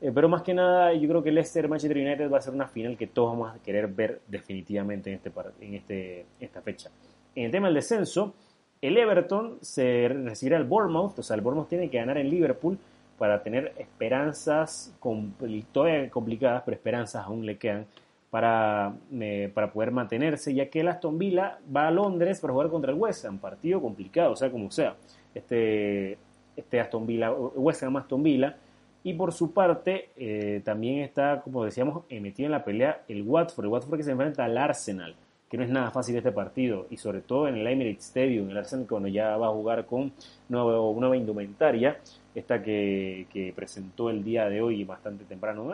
eh, 0.02 0.12
pero 0.14 0.30
más 0.30 0.44
que 0.44 0.54
nada, 0.54 0.94
yo 0.94 1.10
creo 1.10 1.24
que 1.24 1.32
Leicester 1.32 1.68
Manchester 1.68 1.98
United 1.98 2.30
va 2.30 2.38
a 2.38 2.42
ser 2.42 2.54
una 2.54 2.68
final 2.68 2.96
que 2.96 3.08
todos 3.08 3.32
vamos 3.32 3.56
a 3.56 3.64
querer 3.64 3.88
ver 3.88 4.22
definitivamente 4.28 5.10
en, 5.10 5.16
este, 5.16 5.32
en 5.62 5.74
este, 5.74 6.26
esta 6.40 6.62
fecha. 6.62 6.92
En 7.34 7.46
el 7.46 7.52
tema 7.52 7.70
del 7.70 7.74
descenso, 7.74 8.36
el 8.84 9.00
Everton 9.00 9.58
se 9.62 10.10
recibirá 10.10 10.58
al 10.58 10.66
Bournemouth, 10.66 11.18
o 11.18 11.24
sea, 11.24 11.36
el 11.36 11.42
Bournemouth 11.42 11.70
tiene 11.70 11.90
que 11.90 11.98
ganar 11.98 12.20
en 12.20 12.30
Liverpool 12.30 12.78
para 13.18 13.44
tener 13.44 13.74
esperanzas 13.78 14.94
complicadas, 15.00 16.64
pero 16.66 16.76
esperanzas 16.76 17.26
aún 17.26 17.46
le 17.46 17.58
quedan 17.58 17.86
para, 18.30 18.94
eh, 19.14 19.50
para 19.54 19.72
poder 19.72 19.92
mantenerse, 19.92 20.54
ya 20.54 20.70
que 20.70 20.82
el 20.82 20.90
Aston 20.90 21.18
Villa 21.18 21.60
va 21.74 21.88
a 21.88 21.92
Londres 21.92 22.42
para 22.42 22.54
jugar 22.54 22.70
contra 22.70 22.92
el 22.92 22.98
West 22.98 23.24
Ham, 23.26 23.40
partido 23.40 23.82
complicado, 23.82 24.34
o 24.34 24.36
sea, 24.36 24.52
como 24.52 24.70
sea, 24.72 24.96
este, 25.34 26.18
este 26.56 26.80
Aston 26.80 27.06
Villa, 27.06 27.32
West 27.32 27.84
Ham 27.84 27.96
Aston 27.98 28.24
Villa, 28.24 28.58
y 29.04 29.14
por 29.14 29.32
su 29.32 29.54
parte 29.54 30.10
eh, 30.18 30.62
también 30.66 31.00
está, 31.00 31.42
como 31.42 31.64
decíamos, 31.64 32.04
metido 32.10 32.48
en 32.48 32.52
la 32.52 32.66
pelea 32.66 33.04
el 33.08 33.22
Watford, 33.22 33.66
el 33.66 33.72
Watford 33.72 33.98
que 33.98 34.04
se 34.04 34.12
enfrenta 34.12 34.44
al 34.44 34.58
Arsenal, 34.58 35.16
no 35.58 35.64
es 35.64 35.70
nada 35.70 35.92
fácil 35.92 36.16
este 36.16 36.32
partido, 36.32 36.88
y 36.90 36.98
sobre 36.98 37.22
todo 37.22 37.48
en 37.48 37.56
el 37.56 37.68
Emirates 37.68 38.06
Stadium, 38.06 38.50
el 38.50 38.58
Arsenal 38.58 38.88
cuando 38.88 39.08
ya 39.08 39.38
va 39.38 39.48
a 39.48 39.52
jugar 39.52 39.86
con 39.86 40.12
nuevo, 40.50 40.96
nueva 41.00 41.16
indumentaria, 41.16 42.00
esta 42.34 42.62
que, 42.62 43.28
que, 43.32 43.54
presentó 43.56 44.10
el 44.10 44.24
día 44.24 44.50
de 44.50 44.62
hoy 44.62 44.84
bastante 44.84 45.24
temprano. 45.26 45.72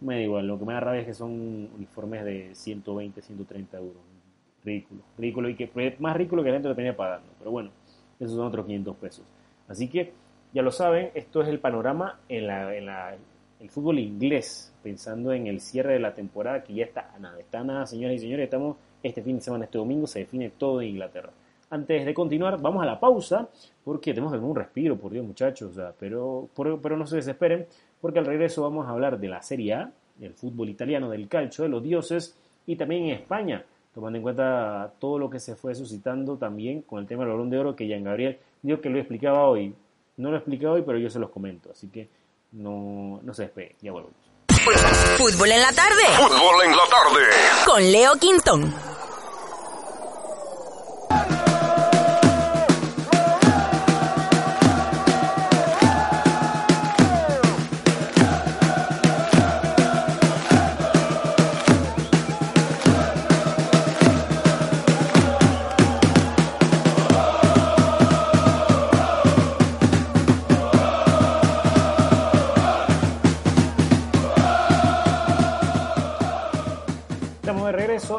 Me 0.00 0.16
da 0.16 0.20
igual, 0.20 0.46
lo 0.46 0.58
que 0.58 0.64
me 0.64 0.74
da 0.74 0.80
rabia 0.80 1.00
es 1.00 1.06
que 1.06 1.14
son 1.14 1.68
uniformes 1.76 2.24
de 2.24 2.54
120, 2.54 3.22
130 3.22 3.78
euros. 3.78 4.02
Ridículo, 4.64 5.02
ridículo 5.16 5.48
y 5.48 5.54
que 5.54 5.94
más 5.98 6.16
ridículo 6.16 6.42
que 6.42 6.50
la 6.50 6.56
gente 6.56 6.68
lo 6.68 6.74
tenía 6.74 6.96
pagando. 6.96 7.28
Pero 7.38 7.50
bueno, 7.50 7.70
esos 8.18 8.36
son 8.36 8.46
otros 8.46 8.66
500 8.66 8.96
pesos. 8.96 9.24
Así 9.68 9.88
que, 9.88 10.12
ya 10.52 10.62
lo 10.62 10.70
saben, 10.70 11.10
esto 11.14 11.42
es 11.42 11.48
el 11.48 11.60
panorama 11.60 12.20
en, 12.28 12.46
la, 12.46 12.74
en 12.74 12.86
la, 12.86 13.16
el 13.60 13.70
fútbol 13.70 13.98
inglés, 13.98 14.74
pensando 14.82 15.32
en 15.32 15.46
el 15.46 15.60
cierre 15.60 15.94
de 15.94 16.00
la 16.00 16.14
temporada 16.14 16.62
que 16.62 16.74
ya 16.74 16.84
está 16.84 17.12
a 17.14 17.18
nada. 17.18 17.38
Está 17.38 17.60
a 17.60 17.64
nada, 17.64 17.86
señoras 17.86 18.16
y 18.16 18.20
señores, 18.20 18.44
estamos 18.44 18.76
este 19.02 19.22
fin 19.22 19.36
de 19.36 19.42
semana, 19.42 19.64
este 19.64 19.78
domingo, 19.78 20.06
se 20.06 20.20
define 20.20 20.50
todo 20.50 20.80
en 20.80 20.88
Inglaterra. 20.88 21.30
Antes 21.70 22.06
de 22.06 22.14
continuar, 22.14 22.60
vamos 22.60 22.82
a 22.82 22.86
la 22.86 22.98
pausa, 22.98 23.48
porque 23.84 24.14
tenemos 24.14 24.32
que 24.32 24.38
un 24.38 24.56
respiro, 24.56 24.96
por 24.96 25.12
Dios, 25.12 25.26
muchachos, 25.26 25.78
pero, 25.98 26.48
pero 26.54 26.96
no 26.96 27.06
se 27.06 27.16
desesperen, 27.16 27.66
porque 28.00 28.18
al 28.18 28.26
regreso 28.26 28.62
vamos 28.62 28.86
a 28.86 28.90
hablar 28.90 29.18
de 29.18 29.28
la 29.28 29.42
Serie 29.42 29.74
A, 29.74 29.92
del 30.16 30.32
fútbol 30.34 30.68
italiano, 30.68 31.10
del 31.10 31.28
calcio, 31.28 31.64
de 31.64 31.70
los 31.70 31.82
dioses, 31.82 32.36
y 32.66 32.76
también 32.76 33.04
en 33.04 33.10
España, 33.10 33.64
tomando 33.94 34.16
en 34.16 34.22
cuenta 34.22 34.92
todo 34.98 35.18
lo 35.18 35.28
que 35.28 35.40
se 35.40 35.56
fue 35.56 35.74
suscitando 35.74 36.36
también 36.36 36.82
con 36.82 37.00
el 37.00 37.06
tema 37.06 37.24
del 37.24 37.32
balón 37.32 37.50
de 37.50 37.58
oro, 37.58 37.76
que 37.76 37.86
Jean 37.86 38.04
Gabriel 38.04 38.38
dijo 38.62 38.80
que 38.80 38.90
lo 38.90 38.98
explicaba 38.98 39.46
hoy. 39.48 39.74
No 40.16 40.30
lo 40.30 40.36
explicaba 40.36 40.74
hoy, 40.74 40.82
pero 40.82 40.98
yo 40.98 41.10
se 41.10 41.18
los 41.18 41.30
comento, 41.30 41.70
así 41.70 41.88
que 41.88 42.08
no, 42.52 43.20
no 43.22 43.34
se 43.34 43.42
despeguen, 43.42 43.76
ya 43.80 43.92
volvemos. 43.92 44.27
Fútbol 45.16 45.52
en 45.52 45.60
la 45.60 45.72
tarde. 45.72 46.02
Fútbol 46.16 46.64
en 46.64 46.70
la 46.72 46.84
tarde. 46.88 47.20
Con 47.64 47.92
Leo 47.92 48.16
Quintón. 48.16 48.74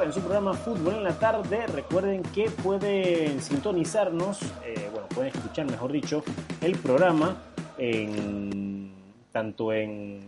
En 0.04 0.14
su 0.14 0.22
programa 0.22 0.54
Fútbol 0.54 0.96
en 0.96 1.04
la 1.04 1.20
Tarde. 1.20 1.68
Recuerden 1.68 2.24
que 2.24 2.50
pueden 2.50 3.42
sintonizarnos, 3.42 4.42
eh, 4.66 4.90
bueno, 4.92 5.08
pueden 5.10 5.34
escuchar, 5.36 5.66
mejor 5.66 5.92
dicho, 5.92 6.24
el 6.62 6.78
programa 6.78 7.38
en, 7.78 8.94
tanto 9.32 9.74
en 9.74 10.22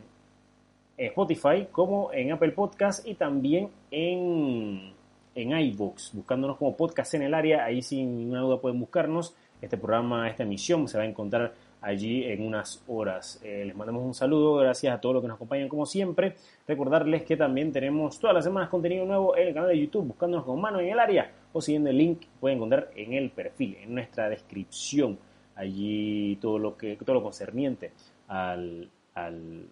Spotify 0.97 1.67
como 1.71 2.11
en 2.11 2.33
Apple 2.33 2.51
Podcast 2.51 3.07
y 3.07 3.15
también 3.15 3.69
en, 3.91 4.93
en 5.35 5.51
iVoox, 5.57 6.13
buscándonos 6.13 6.57
como 6.57 6.75
podcast 6.75 7.13
en 7.13 7.21
el 7.21 7.33
área. 7.33 7.63
Ahí 7.63 7.81
sin 7.81 8.17
ninguna 8.17 8.41
duda 8.41 8.59
pueden 8.59 8.79
buscarnos. 8.79 9.35
Este 9.61 9.77
programa, 9.77 10.27
esta 10.27 10.43
emisión 10.43 10.87
se 10.87 10.97
va 10.97 11.03
a 11.03 11.07
encontrar 11.07 11.53
allí 11.81 12.23
en 12.23 12.45
unas 12.45 12.83
horas. 12.87 13.41
Eh, 13.43 13.63
les 13.65 13.75
mandamos 13.75 14.03
un 14.03 14.13
saludo, 14.13 14.55
gracias 14.55 14.93
a 14.93 15.01
todos 15.01 15.15
los 15.15 15.21
que 15.21 15.27
nos 15.27 15.35
acompañan 15.35 15.67
como 15.67 15.85
siempre. 15.85 16.35
Recordarles 16.67 17.23
que 17.23 17.35
también 17.35 17.71
tenemos 17.71 18.19
todas 18.19 18.35
las 18.35 18.45
semanas 18.45 18.69
contenido 18.69 19.05
nuevo 19.05 19.35
en 19.35 19.49
el 19.49 19.53
canal 19.53 19.69
de 19.69 19.79
YouTube, 19.79 20.07
buscándonos 20.07 20.45
con 20.45 20.61
mano 20.61 20.79
en 20.79 20.89
el 20.89 20.99
área 20.99 21.31
o 21.53 21.61
siguiendo 21.61 21.89
el 21.89 21.97
link 21.97 22.21
pueden 22.39 22.57
encontrar 22.57 22.91
en 22.95 23.13
el 23.13 23.29
perfil, 23.31 23.77
en 23.81 23.93
nuestra 23.93 24.29
descripción, 24.29 25.17
allí 25.55 26.37
todo 26.39 26.59
lo 26.59 26.77
que 26.77 26.95
todo 26.97 27.15
lo 27.15 27.23
concerniente 27.23 27.91
al, 28.27 28.89
al, 29.15 29.67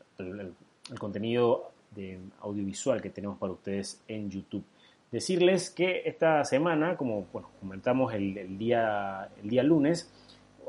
contenido 0.97 1.71
de 1.95 2.19
audiovisual 2.41 3.01
que 3.01 3.09
tenemos 3.09 3.37
para 3.37 3.53
ustedes 3.53 4.03
en 4.07 4.29
YouTube. 4.29 4.63
Decirles 5.11 5.71
que 5.71 6.03
esta 6.05 6.43
semana, 6.45 6.95
como 6.95 7.25
bueno, 7.33 7.49
comentamos 7.59 8.13
el, 8.13 8.57
día, 8.57 9.29
el 9.41 9.49
día 9.49 9.63
lunes, 9.63 10.11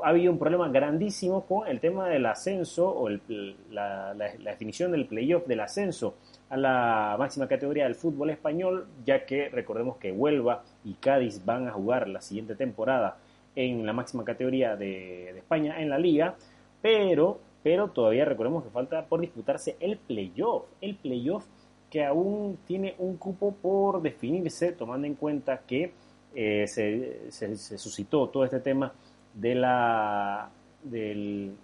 ha 0.03 0.09
habido 0.09 0.31
un 0.31 0.39
problema 0.39 0.69
grandísimo 0.69 1.45
con 1.45 1.67
el 1.67 1.79
tema 1.79 2.07
del 2.07 2.25
ascenso 2.25 2.89
o 2.89 3.09
la, 3.69 4.13
definición 4.13 4.91
del 4.91 5.05
playoff 5.07 5.47
del 5.47 5.59
ascenso 5.59 6.15
a 6.49 6.57
la 6.57 7.15
máxima 7.17 7.47
categoría 7.47 7.85
del 7.85 7.95
fútbol 7.95 8.29
español, 8.29 8.87
ya 9.05 9.25
que 9.25 9.49
recordemos 9.49 9.97
que 9.97 10.11
Huelva 10.11 10.63
y 10.83 10.93
Cádiz 10.95 11.43
van 11.45 11.67
a 11.67 11.71
jugar 11.71 12.07
la 12.07 12.21
siguiente 12.21 12.55
temporada 12.55 13.17
en 13.55 13.85
la 13.85 13.93
máxima 13.93 14.23
categoría 14.23 14.75
de, 14.75 15.37
España 15.37 15.81
en 15.81 15.89
la 15.89 15.97
liga, 15.97 16.35
pero, 16.81 17.39
pero 17.63 17.89
todavía 17.89 18.25
recordemos 18.25 18.63
que 18.63 18.69
falta 18.69 19.05
por 19.05 19.21
disputarse 19.21 19.77
el 19.79 19.97
playoff, 19.97 20.65
el 20.81 20.95
playoff 20.95 21.45
que 21.89 22.05
aún 22.05 22.57
tiene 22.65 22.95
un 22.99 23.17
cupo 23.17 23.53
por 23.61 24.01
definirse, 24.01 24.71
tomando 24.71 25.07
en 25.07 25.15
cuenta 25.15 25.61
que 25.67 25.93
eh, 26.33 26.65
se 26.67 27.77
suscitó 27.77 28.29
todo 28.29 28.45
este 28.45 28.61
tema 28.61 28.93
de 29.33 29.55
la, 29.55 30.49
del, 30.83 31.55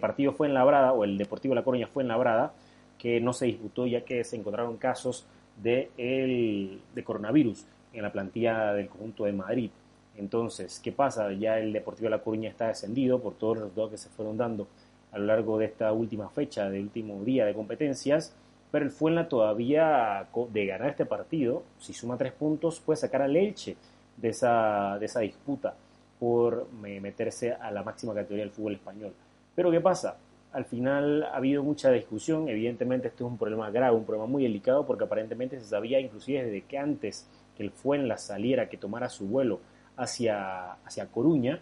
partido 0.00 0.32
fue 0.32 0.48
en 0.48 0.54
Labrada, 0.54 0.92
o 0.92 1.04
el 1.04 1.18
Deportivo 1.18 1.54
La 1.54 1.64
Coruña 1.64 1.86
fue 1.86 2.02
en 2.02 2.08
Labrada, 2.08 2.52
que 2.98 3.20
no 3.20 3.32
se 3.32 3.46
disputó 3.46 3.86
ya 3.86 4.04
que 4.04 4.24
se 4.24 4.36
encontraron 4.36 4.76
casos 4.76 5.26
de, 5.62 5.90
el, 5.96 6.80
de 6.94 7.04
coronavirus 7.04 7.64
en 7.92 8.02
la 8.02 8.12
plantilla 8.12 8.72
del 8.72 8.88
conjunto 8.88 9.24
de 9.24 9.32
Madrid. 9.32 9.70
Entonces, 10.16 10.80
¿qué 10.82 10.90
pasa? 10.90 11.32
Ya 11.32 11.58
el 11.58 11.72
Deportivo 11.72 12.10
La 12.10 12.18
Coruña 12.18 12.50
está 12.50 12.68
descendido 12.68 13.20
por 13.20 13.34
todos 13.34 13.56
los 13.56 13.64
resultados 13.64 13.90
que 13.92 13.98
se 13.98 14.08
fueron 14.08 14.36
dando 14.36 14.66
a 15.12 15.18
lo 15.18 15.26
largo 15.26 15.58
de 15.58 15.66
esta 15.66 15.92
última 15.92 16.28
fecha, 16.28 16.68
del 16.68 16.82
último 16.82 17.22
día 17.24 17.46
de 17.46 17.54
competencias, 17.54 18.34
pero 18.70 18.84
el 18.84 18.90
Fuenla 18.90 19.28
todavía 19.28 20.28
de 20.50 20.66
ganar 20.66 20.90
este 20.90 21.06
partido, 21.06 21.62
si 21.78 21.94
suma 21.94 22.18
tres 22.18 22.32
puntos, 22.32 22.80
puede 22.80 22.98
sacar 22.98 23.22
al 23.22 23.34
Elche 23.34 23.76
de 24.16 24.28
esa, 24.28 24.98
de 24.98 25.06
esa 25.06 25.20
disputa 25.20 25.74
por 26.18 26.70
meterse 26.72 27.52
a 27.52 27.70
la 27.70 27.82
máxima 27.82 28.14
categoría 28.14 28.44
del 28.44 28.52
fútbol 28.52 28.74
español. 28.74 29.12
Pero 29.54 29.70
¿qué 29.70 29.80
pasa? 29.80 30.16
Al 30.52 30.64
final 30.64 31.24
ha 31.24 31.36
habido 31.36 31.62
mucha 31.62 31.90
discusión, 31.90 32.48
evidentemente 32.48 33.08
este 33.08 33.22
es 33.22 33.30
un 33.30 33.38
problema 33.38 33.70
grave, 33.70 33.96
un 33.96 34.04
problema 34.04 34.26
muy 34.26 34.42
delicado, 34.42 34.86
porque 34.86 35.04
aparentemente 35.04 35.60
se 35.60 35.66
sabía 35.66 36.00
inclusive 36.00 36.44
desde 36.44 36.62
que 36.62 36.78
antes 36.78 37.28
que 37.56 37.62
el 37.62 37.70
Fuenla 37.70 38.16
saliera, 38.18 38.68
que 38.68 38.76
tomara 38.76 39.08
su 39.08 39.26
vuelo 39.26 39.60
hacia, 39.96 40.72
hacia 40.84 41.06
Coruña, 41.06 41.60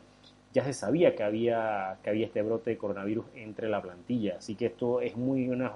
ya 0.56 0.64
se 0.64 0.72
sabía 0.72 1.14
que 1.14 1.22
había, 1.22 1.98
que 2.02 2.08
había 2.08 2.24
este 2.24 2.40
brote 2.40 2.70
de 2.70 2.78
coronavirus 2.78 3.26
entre 3.34 3.68
la 3.68 3.82
plantilla. 3.82 4.36
Así 4.38 4.54
que 4.54 4.66
esto 4.66 5.02
es 5.02 5.14
muy, 5.14 5.50
una, 5.50 5.70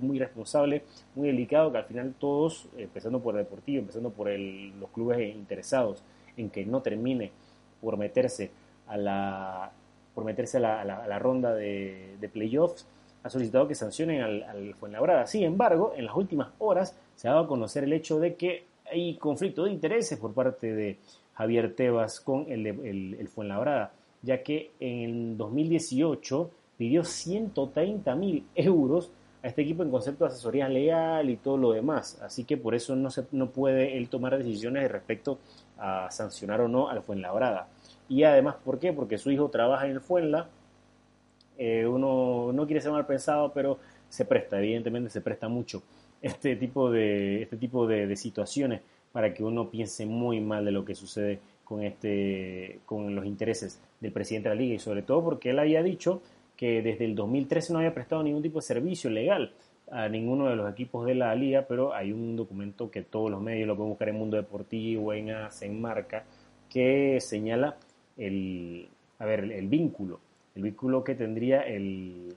muy 0.00 0.18
responsable, 0.18 0.82
muy 1.14 1.28
delicado, 1.28 1.72
que 1.72 1.78
al 1.78 1.84
final 1.84 2.14
todos, 2.18 2.68
empezando 2.76 3.20
por 3.20 3.34
el 3.34 3.44
Deportivo, 3.44 3.80
empezando 3.80 4.10
por 4.10 4.28
los 4.28 4.90
clubes 4.90 5.34
interesados 5.34 6.02
en 6.36 6.50
que 6.50 6.66
no 6.66 6.82
termine 6.82 7.32
por 7.80 7.96
meterse 7.96 8.50
a 8.86 8.96
la, 8.96 9.72
por 10.14 10.24
meterse 10.24 10.58
a 10.58 10.84
la, 10.84 11.18
ronda 11.18 11.54
de, 11.54 12.30
playoffs, 12.32 12.86
ha 13.22 13.30
solicitado 13.30 13.66
que 13.66 13.74
sancionen 13.74 14.22
al, 14.22 14.42
al, 14.44 14.74
Fuenlabrada. 14.74 15.26
Sin 15.26 15.42
embargo, 15.42 15.92
en 15.96 16.06
las 16.06 16.16
últimas 16.16 16.48
horas 16.58 16.96
se 17.16 17.28
ha 17.28 17.32
dado 17.32 17.44
a 17.44 17.48
conocer 17.48 17.84
el 17.84 17.92
hecho 17.92 18.20
de 18.20 18.34
que 18.34 18.64
hay 18.90 19.16
conflicto 19.16 19.64
de 19.64 19.72
intereses 19.72 20.18
por 20.18 20.32
parte 20.32 20.72
de 20.74 20.98
Javier 21.34 21.74
Tebas 21.74 22.20
con 22.20 22.50
el, 22.50 22.66
el, 22.66 23.16
el 23.18 23.28
Fuenlabrada, 23.28 23.92
ya 24.22 24.42
que 24.42 24.70
en 24.80 25.36
2018 25.36 26.50
pidió 26.76 27.04
130 27.04 28.14
mil 28.14 28.44
euros 28.54 29.10
a 29.42 29.48
este 29.48 29.62
equipo 29.62 29.82
en 29.82 29.90
concepto 29.90 30.24
de 30.24 30.30
asesoría 30.30 30.68
legal 30.68 31.28
y 31.30 31.36
todo 31.36 31.56
lo 31.56 31.72
demás. 31.72 32.20
Así 32.22 32.44
que 32.44 32.56
por 32.56 32.74
eso 32.74 32.96
no, 32.96 33.10
se, 33.10 33.24
no 33.32 33.50
puede 33.50 33.96
él 33.96 34.08
tomar 34.08 34.36
decisiones 34.36 34.90
respecto 34.90 35.38
a 35.78 36.10
sancionar 36.10 36.60
o 36.60 36.68
no 36.68 36.88
al 36.88 37.02
Fuenlabrada. 37.02 37.68
Y 38.08 38.22
además, 38.22 38.56
¿por 38.64 38.78
qué? 38.78 38.92
Porque 38.92 39.18
su 39.18 39.30
hijo 39.30 39.48
trabaja 39.48 39.86
en 39.86 39.92
el 39.92 40.00
Fuenla. 40.00 40.48
Eh, 41.58 41.86
uno 41.86 42.52
no 42.52 42.66
quiere 42.66 42.80
ser 42.80 42.92
mal 42.92 43.06
pensado, 43.06 43.52
pero 43.52 43.78
se 44.08 44.24
presta, 44.24 44.58
evidentemente 44.58 45.10
se 45.10 45.20
presta 45.20 45.48
mucho 45.48 45.82
este 46.22 46.56
tipo 46.56 46.90
de, 46.90 47.42
este 47.42 47.56
tipo 47.56 47.86
de, 47.86 48.14
situaciones 48.16 48.80
para 49.12 49.32
que 49.32 49.44
uno 49.44 49.70
piense 49.70 50.06
muy 50.06 50.40
mal 50.40 50.64
de 50.64 50.72
lo 50.72 50.84
que 50.84 50.94
sucede 50.94 51.40
con, 51.64 51.82
este, 51.82 52.80
con 52.84 53.14
los 53.14 53.24
intereses 53.26 53.80
del 54.00 54.12
presidente 54.12 54.48
de 54.48 54.54
la 54.54 54.60
liga 54.60 54.74
y 54.74 54.78
sobre 54.78 55.02
todo 55.02 55.24
porque 55.24 55.50
él 55.50 55.58
había 55.58 55.82
dicho 55.82 56.22
que 56.56 56.82
desde 56.82 57.04
el 57.04 57.14
2013 57.14 57.72
no 57.72 57.78
había 57.80 57.94
prestado 57.94 58.22
ningún 58.22 58.42
tipo 58.42 58.58
de 58.58 58.66
servicio 58.66 59.10
legal 59.10 59.52
a 59.90 60.08
ninguno 60.08 60.48
de 60.48 60.56
los 60.56 60.70
equipos 60.70 61.06
de 61.06 61.14
la 61.14 61.34
liga, 61.34 61.66
pero 61.68 61.94
hay 61.94 62.12
un 62.12 62.36
documento 62.36 62.90
que 62.90 63.02
todos 63.02 63.30
los 63.30 63.40
medios 63.40 63.66
lo 63.66 63.76
pueden 63.76 63.90
buscar 63.90 64.08
en 64.08 64.16
Mundo 64.16 64.36
Deportivo, 64.36 65.12
en 65.12 65.30
AS, 65.30 65.62
Marca, 65.70 66.24
que 66.68 67.20
señala 67.20 67.76
el, 68.16 68.88
a 69.18 69.24
ver, 69.24 69.44
el, 69.52 69.68
vínculo, 69.68 70.20
el 70.54 70.62
vínculo 70.62 71.04
que 71.04 71.14
tendría 71.14 71.60
el, 71.62 72.34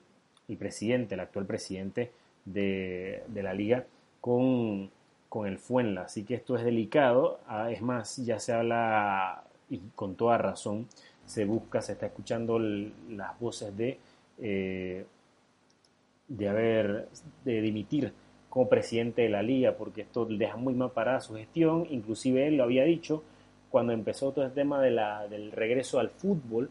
el 0.48 0.58
presidente, 0.58 1.16
el 1.16 1.22
actual 1.22 1.46
presidente 1.46 2.12
de, 2.46 3.24
de 3.28 3.44
la 3.44 3.54
liga 3.54 3.86
con, 4.22 4.90
con 5.28 5.48
el 5.48 5.58
Fuenla. 5.58 6.04
Así 6.04 6.24
que 6.24 6.36
esto 6.36 6.56
es 6.56 6.64
delicado. 6.64 7.40
Ah, 7.48 7.72
es 7.72 7.82
más, 7.82 8.18
ya 8.18 8.40
se 8.40 8.54
habla, 8.54 9.44
y 9.70 9.80
con 9.96 10.16
toda 10.16 10.38
razón, 10.38 10.88
se 11.26 11.46
busca, 11.46 11.82
se 11.82 11.94
está 11.94 12.08
escuchando 12.08 12.60
las 12.60 13.40
voces 13.40 13.76
de, 13.78 13.98
eh, 14.40 15.06
de 16.30 16.48
haber, 16.48 17.10
de 17.44 17.62
dimitir 17.62 18.14
como 18.50 18.70
presidente 18.70 19.24
de 19.24 19.30
la 19.30 19.44
liga, 19.44 19.76
porque 19.76 20.02
esto 20.02 20.26
deja 20.26 20.56
muy 20.56 20.74
mal 20.74 20.92
parada 20.92 21.20
su 21.20 21.36
gestión. 21.36 21.86
Inclusive 21.90 22.48
él 22.48 22.58
lo 22.58 22.64
había 22.64 22.84
dicho 22.84 23.24
cuando 23.70 23.94
empezó 23.94 24.32
todo 24.32 24.46
el 24.46 24.54
tema 24.54 24.82
de 24.82 24.92
la, 24.92 25.28
del 25.28 25.52
regreso 25.52 26.00
al 26.00 26.10
fútbol, 26.10 26.70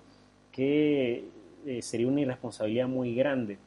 que 0.51 1.25
eh, 1.67 1.83
sería 1.83 2.09
una 2.09 2.21
irresponsabilidad 2.23 2.89
muy 2.89 3.15
grande 3.15 3.59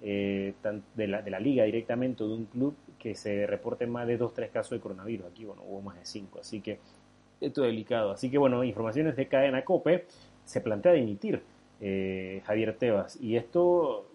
eh, 0.00 0.54
de, 0.94 1.06
la, 1.08 1.20
de 1.22 1.30
la 1.30 1.40
liga 1.40 1.64
directamente 1.64 2.24
de 2.24 2.30
un 2.30 2.46
club 2.46 2.76
que 2.98 3.14
se 3.14 3.46
reporten 3.46 3.90
más 3.90 4.06
de 4.06 4.16
dos, 4.16 4.32
tres 4.32 4.50
casos 4.50 4.70
de 4.70 4.80
coronavirus. 4.80 5.26
Aquí, 5.26 5.44
bueno, 5.44 5.62
hubo 5.66 5.82
más 5.82 5.96
de 5.96 6.06
cinco, 6.06 6.38
así 6.40 6.60
que 6.60 6.78
esto 7.40 7.64
es 7.64 7.70
delicado. 7.70 8.12
Así 8.12 8.30
que, 8.30 8.38
bueno, 8.38 8.64
informaciones 8.64 9.16
de 9.16 9.28
cadena 9.28 9.64
COPE, 9.64 10.06
se 10.44 10.60
plantea 10.60 10.92
dimitir 10.92 11.42
eh, 11.80 12.42
Javier 12.44 12.76
Tebas. 12.76 13.18
Y 13.20 13.36
esto, 13.36 14.10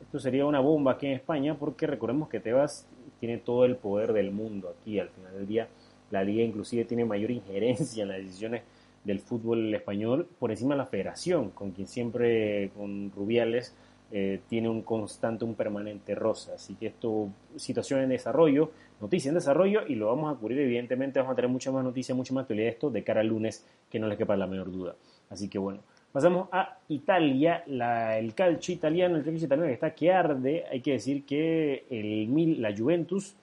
esto 0.00 0.18
sería 0.18 0.46
una 0.46 0.60
bomba 0.60 0.92
aquí 0.92 1.06
en 1.06 1.12
España 1.12 1.56
porque 1.58 1.86
recordemos 1.86 2.28
que 2.28 2.40
Tebas 2.40 2.86
tiene 3.20 3.38
todo 3.38 3.64
el 3.64 3.76
poder 3.76 4.12
del 4.12 4.30
mundo 4.30 4.74
aquí. 4.78 4.98
Al 4.98 5.08
final 5.08 5.32
del 5.32 5.46
día, 5.46 5.68
la 6.10 6.22
liga 6.22 6.42
inclusive 6.42 6.84
tiene 6.84 7.04
mayor 7.04 7.30
injerencia 7.32 8.02
en 8.02 8.08
las 8.08 8.18
decisiones 8.18 8.62
del 9.04 9.20
fútbol 9.20 9.72
español 9.72 10.28
por 10.38 10.50
encima 10.50 10.74
de 10.74 10.78
la 10.78 10.86
federación, 10.86 11.50
con 11.50 11.70
quien 11.70 11.86
siempre, 11.86 12.70
con 12.76 13.12
Rubiales, 13.12 13.72
eh, 14.10 14.40
tiene 14.48 14.68
un 14.68 14.82
constante, 14.82 15.44
un 15.44 15.54
permanente 15.54 16.14
rosa. 16.14 16.54
Así 16.54 16.74
que 16.74 16.88
esto, 16.88 17.28
situación 17.56 18.00
en 18.00 18.08
desarrollo, 18.08 18.70
noticia 19.00 19.28
en 19.28 19.36
desarrollo 19.36 19.86
y 19.86 19.94
lo 19.94 20.08
vamos 20.08 20.34
a 20.34 20.38
cubrir. 20.38 20.58
Evidentemente, 20.58 21.20
vamos 21.20 21.32
a 21.32 21.36
tener 21.36 21.50
mucha 21.50 21.70
más 21.70 21.84
noticias, 21.84 22.16
mucha 22.16 22.34
más 22.34 22.42
actualidad 22.42 22.66
de 22.66 22.72
esto 22.72 22.90
de 22.90 23.04
cara 23.04 23.20
al 23.20 23.28
lunes, 23.28 23.64
que 23.88 23.98
no 23.98 24.08
les 24.08 24.18
quepa 24.18 24.36
la 24.36 24.46
menor 24.46 24.70
duda. 24.70 24.96
Así 25.30 25.48
que 25.48 25.58
bueno, 25.58 25.80
pasamos 26.16 26.48
a 26.50 26.78
Italia, 26.88 27.62
el 27.66 28.32
calcio 28.32 28.72
italiano, 28.72 29.16
el 29.16 29.22
calcio 29.22 29.44
italiano 29.44 29.68
que 29.68 29.74
está 29.74 29.94
que 29.94 30.10
arde. 30.10 30.64
Hay 30.72 30.80
que 30.80 30.92
decir 30.92 31.26
que 31.26 31.84
el, 31.90 32.62
la 32.62 32.74
Juventus, 32.74 33.34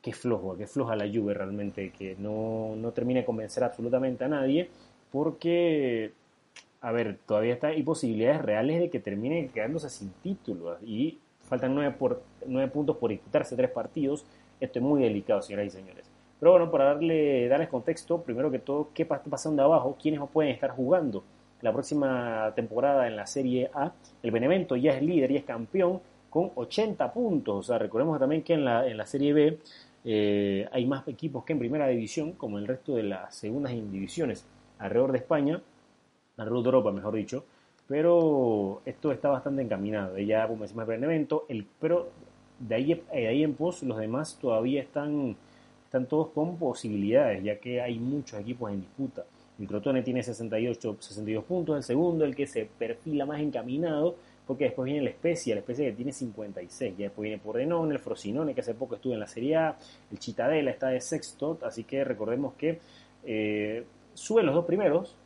que 0.00 0.12
flojo, 0.12 0.56
que 0.56 0.68
floja 0.68 0.94
la 0.94 1.08
Juve 1.12 1.34
realmente, 1.34 1.90
que 1.90 2.14
no, 2.16 2.76
no 2.76 2.92
termina 2.92 3.18
de 3.18 3.26
convencer 3.26 3.64
absolutamente 3.64 4.22
a 4.22 4.28
nadie, 4.28 4.70
porque 5.10 6.12
a 6.80 6.92
ver, 6.92 7.18
todavía 7.26 7.54
está, 7.54 7.68
hay 7.68 7.82
posibilidades 7.82 8.40
reales 8.40 8.78
de 8.78 8.88
que 8.88 9.00
termine 9.00 9.48
quedándose 9.48 9.90
sin 9.90 10.10
título 10.22 10.78
y 10.84 11.18
faltan 11.40 11.74
nueve, 11.74 11.92
por, 11.98 12.22
nueve 12.46 12.70
puntos 12.70 12.98
por 12.98 13.10
disputarse 13.10 13.56
tres 13.56 13.72
partidos. 13.72 14.24
Esto 14.60 14.78
es 14.78 14.84
muy 14.84 15.02
delicado, 15.02 15.42
señoras 15.42 15.66
y 15.66 15.70
señores. 15.70 16.08
Pero 16.38 16.52
bueno, 16.52 16.70
para 16.70 16.84
darle, 16.84 17.48
darles 17.48 17.68
contexto, 17.68 18.22
primero 18.22 18.48
que 18.52 18.60
todo, 18.60 18.90
¿qué 18.94 19.02
está 19.02 19.24
pasando 19.24 19.60
abajo? 19.64 19.96
¿Quiénes 20.00 20.20
pueden 20.32 20.52
estar 20.52 20.70
jugando? 20.70 21.24
La 21.62 21.72
próxima 21.72 22.52
temporada 22.54 23.06
en 23.06 23.16
la 23.16 23.26
Serie 23.26 23.70
A, 23.74 23.92
el 24.22 24.30
Benevento 24.30 24.76
ya 24.76 24.92
es 24.92 25.02
líder 25.02 25.30
y 25.30 25.36
es 25.36 25.44
campeón 25.44 26.00
con 26.30 26.50
80 26.54 27.12
puntos. 27.12 27.56
O 27.56 27.62
sea, 27.62 27.78
recordemos 27.78 28.18
también 28.18 28.42
que 28.42 28.54
en 28.54 28.64
la, 28.64 28.86
en 28.86 28.96
la 28.96 29.06
Serie 29.06 29.32
B 29.32 29.58
eh, 30.04 30.68
hay 30.70 30.86
más 30.86 31.06
equipos 31.08 31.44
que 31.44 31.54
en 31.54 31.58
primera 31.58 31.88
división, 31.88 32.32
como 32.32 32.58
el 32.58 32.66
resto 32.66 32.94
de 32.94 33.04
las 33.04 33.34
segundas 33.34 33.72
divisiones 33.72 34.44
alrededor 34.78 35.12
de 35.12 35.18
España 35.18 35.60
la 36.36 36.44
de 36.44 36.50
Europa, 36.50 36.92
mejor 36.92 37.14
dicho, 37.14 37.44
pero 37.88 38.82
esto 38.84 39.12
está 39.12 39.30
bastante 39.30 39.62
encaminado. 39.62 40.18
Ya, 40.18 40.46
como 40.46 40.62
decimos, 40.62 40.88
el 40.88 41.04
evento, 41.04 41.46
el, 41.48 41.66
pero 41.80 42.10
de 42.58 42.74
ahí, 42.74 43.02
de 43.12 43.26
ahí 43.26 43.42
en 43.42 43.54
pos 43.54 43.82
los 43.82 43.98
demás 43.98 44.38
todavía 44.40 44.82
están, 44.82 45.36
están 45.84 46.06
todos 46.06 46.28
con 46.28 46.58
posibilidades, 46.58 47.42
ya 47.42 47.58
que 47.58 47.80
hay 47.80 47.98
muchos 47.98 48.40
equipos 48.40 48.70
en 48.70 48.80
disputa. 48.80 49.24
El 49.58 49.66
Crotone 49.66 50.02
tiene 50.02 50.22
68, 50.22 50.96
62 51.00 51.44
puntos, 51.44 51.76
el 51.76 51.82
segundo, 51.82 52.24
el 52.24 52.36
que 52.36 52.46
se 52.46 52.66
perfila 52.66 53.24
más 53.24 53.40
encaminado, 53.40 54.16
porque 54.46 54.64
después 54.64 54.84
viene 54.84 55.06
el 55.06 55.12
Spezia, 55.14 55.54
el 55.54 55.62
Spezia 55.62 55.86
que 55.86 55.92
tiene 55.92 56.12
56, 56.12 56.96
ya 56.96 57.04
después 57.04 57.24
viene 57.24 57.42
Pordenone, 57.42 57.94
el 57.94 57.98
Frosinone, 57.98 58.54
que 58.54 58.60
hace 58.60 58.74
poco 58.74 58.96
estuvo 58.96 59.14
en 59.14 59.20
la 59.20 59.26
Serie 59.26 59.56
A, 59.56 59.78
el 60.12 60.18
Chitadela 60.18 60.70
está 60.70 60.88
de 60.88 61.00
sexto, 61.00 61.58
así 61.62 61.84
que 61.84 62.04
recordemos 62.04 62.54
que 62.54 62.80
eh, 63.24 63.84
suben 64.14 64.46
los 64.46 64.54
dos 64.54 64.66
primeros, 64.66 65.16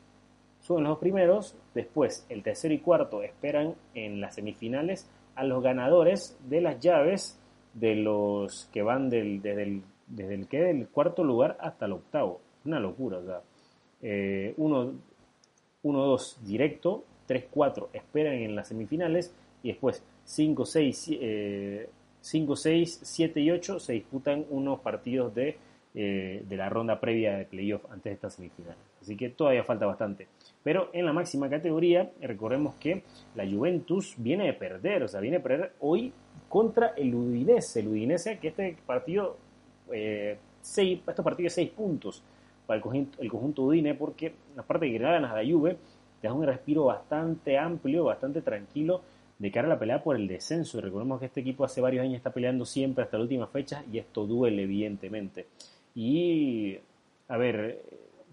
suben 0.61 0.85
los 0.85 0.93
dos 0.93 0.99
primeros, 1.01 1.57
después 1.75 2.25
el 2.29 2.43
tercero 2.43 2.73
y 2.73 2.79
cuarto 2.79 3.23
esperan 3.23 3.75
en 3.95 4.21
las 4.21 4.37
semifinales 4.37 5.09
a 5.35 5.45
los 5.45 5.63
ganadores 5.63 6.39
de 6.49 6.61
las 6.61 6.79
llaves 6.81 7.39
de 7.75 7.97
los 7.97 8.69
que 8.73 8.83
van 8.83 9.11
del, 9.11 9.43
desde, 9.43 9.63
el, 9.63 9.83
desde 10.07 10.35
el, 10.35 10.49
que 10.49 10.61
del 10.61 10.89
cuarto 10.89 11.25
lugar 11.25 11.57
hasta 11.61 11.87
el 11.87 11.93
octavo. 11.93 12.41
Una 12.65 12.81
locura, 12.81 13.19
o 13.19 13.25
sea, 13.25 13.41
1-2 14.03 15.01
eh, 16.37 16.37
directo, 16.45 17.05
3-4 17.29 17.89
esperan 17.93 18.35
en 18.35 18.57
las 18.57 18.69
semifinales 18.69 19.33
y 19.63 19.69
después 19.69 20.03
5, 20.25 20.65
6, 20.65 21.11
5, 22.21 22.57
6, 22.57 23.01
7 23.03 23.41
y 23.41 23.51
8 23.51 23.81
se 23.81 23.93
disputan 23.95 24.45
unos 24.51 24.81
partidos 24.81 25.35
de, 25.35 25.57
eh, 25.95 26.45
de 26.47 26.57
la 26.57 26.69
ronda 26.69 27.01
previa 27.01 27.37
de 27.37 27.45
playoff 27.45 27.85
antes 27.91 28.05
de 28.05 28.13
estas 28.13 28.35
semifinales. 28.35 28.79
Así 29.01 29.17
que 29.17 29.31
todavía 29.31 29.65
falta 29.65 29.87
bastante. 29.87 30.29
Pero 30.63 30.91
en 30.93 31.07
la 31.07 31.13
máxima 31.13 31.49
categoría, 31.49 32.11
recordemos 32.21 32.75
que 32.75 33.03
la 33.35 33.49
Juventus 33.49 34.15
viene 34.19 34.47
de 34.47 34.53
perder, 34.53 35.03
o 35.03 35.09
sea, 35.09 35.21
viene 35.21 35.39
a 35.39 35.43
perder 35.43 35.73
hoy 35.81 36.13
contra 36.49 36.89
el 36.97 37.15
Udinese. 37.15 37.81
El 37.81 37.89
Udinese, 37.89 38.39
que 38.39 38.49
este 38.49 38.77
partido, 38.85 39.37
eh, 39.93 40.37
seis, 40.61 41.01
estos 41.07 41.25
partidos 41.25 41.55
de 41.55 41.63
6 41.63 41.71
puntos 41.71 42.23
para 42.71 42.81
el 43.19 43.29
conjunto, 43.29 43.65
Udine, 43.65 43.97
porque 43.97 44.33
la 44.55 44.63
parte 44.63 44.89
que 44.89 44.97
ganas 44.97 45.33
a 45.33 45.43
la 45.43 45.51
Juve 45.51 45.77
te 46.21 46.29
da 46.29 46.35
un 46.35 46.47
respiro 46.47 46.85
bastante 46.85 47.59
amplio, 47.59 48.05
bastante 48.05 48.43
tranquilo 48.43 49.03
de 49.41 49.51
cara 49.51 49.67
a 49.67 49.71
la 49.71 49.79
pelea 49.81 50.05
por 50.05 50.15
el 50.15 50.29
descenso. 50.29 50.81
Recordemos 50.81 51.19
que 51.19 51.27
este 51.27 51.41
equipo 51.41 51.65
hace 51.65 51.81
varios 51.81 52.05
años 52.05 52.19
está 52.19 52.31
peleando 52.31 52.65
siempre 52.65 53.03
hasta 53.03 53.17
la 53.17 53.25
última 53.25 53.49
fecha 53.49 53.83
y 53.93 53.99
esto 53.99 54.25
duele, 54.25 54.63
evidentemente. 54.63 55.49
Y, 55.97 56.79
a 57.27 57.37
ver, 57.37 57.83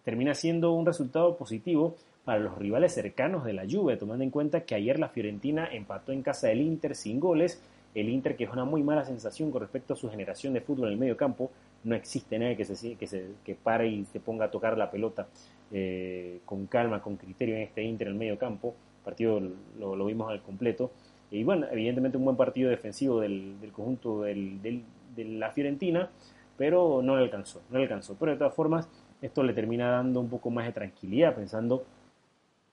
termina 0.03 0.35
siendo 0.35 0.71
un 0.73 0.85
resultado 0.85 1.35
positivo 1.35 1.95
para 2.23 2.39
los 2.39 2.59
rivales 2.59 2.93
cercanos 2.93 3.43
de 3.43 3.53
la 3.53 3.65
Juve, 3.67 3.97
tomando 3.97 4.23
en 4.23 4.29
cuenta 4.29 4.65
que 4.65 4.75
ayer 4.75 4.99
la 4.99 5.09
Fiorentina 5.09 5.67
empató 5.71 6.11
en 6.11 6.21
casa 6.21 6.49
del 6.49 6.61
Inter 6.61 6.93
sin 6.93 7.19
goles, 7.19 7.59
el 7.95 8.07
Inter 8.09 8.35
que 8.35 8.43
es 8.43 8.51
una 8.51 8.65
muy 8.65 8.83
mala 8.83 9.03
sensación 9.03 9.49
con 9.49 9.61
respecto 9.61 9.95
a 9.95 9.97
su 9.97 10.11
generación 10.11 10.53
de 10.53 10.61
fútbol 10.61 10.89
en 10.89 10.93
el 10.93 10.99
medio 10.99 11.17
campo, 11.17 11.49
no 11.87 11.95
existe 11.95 12.37
nadie 12.37 12.57
que 12.57 12.65
se, 12.65 12.95
que 12.95 13.07
se 13.07 13.31
que 13.43 13.55
pare 13.55 13.87
y 13.87 14.05
se 14.05 14.19
ponga 14.19 14.45
a 14.45 14.51
tocar 14.51 14.77
la 14.77 14.91
pelota 14.91 15.27
eh, 15.71 16.41
con 16.45 16.67
calma, 16.67 17.01
con 17.01 17.15
criterio 17.15 17.55
en 17.55 17.61
este 17.61 17.81
Inter 17.81 18.07
en 18.07 18.13
el 18.13 18.19
medio 18.19 18.37
campo, 18.37 18.75
el 18.99 19.03
partido 19.03 19.41
lo, 19.79 20.05
vimos 20.05 20.29
al 20.29 20.41
completo, 20.41 20.91
y 21.31 21.43
bueno, 21.43 21.65
evidentemente 21.71 22.17
un 22.17 22.25
buen 22.25 22.37
partido 22.37 22.69
defensivo 22.69 23.21
del, 23.21 23.57
conjunto 23.71 24.23
del, 24.23 24.61
de 24.61 25.25
la 25.25 25.51
Fiorentina, 25.51 26.09
pero 26.57 27.01
no 27.01 27.15
le 27.15 27.23
alcanzó, 27.23 27.61
no 27.69 27.77
le 27.77 27.83
alcanzó, 27.83 28.15
pero 28.19 28.33
de 28.33 28.37
todas 28.37 28.53
formas 28.53 28.89
esto 29.21 29.43
le 29.43 29.53
termina 29.53 29.89
dando 29.89 30.19
un 30.19 30.29
poco 30.29 30.49
más 30.49 30.65
de 30.65 30.73
tranquilidad 30.73 31.35
pensando 31.35 31.85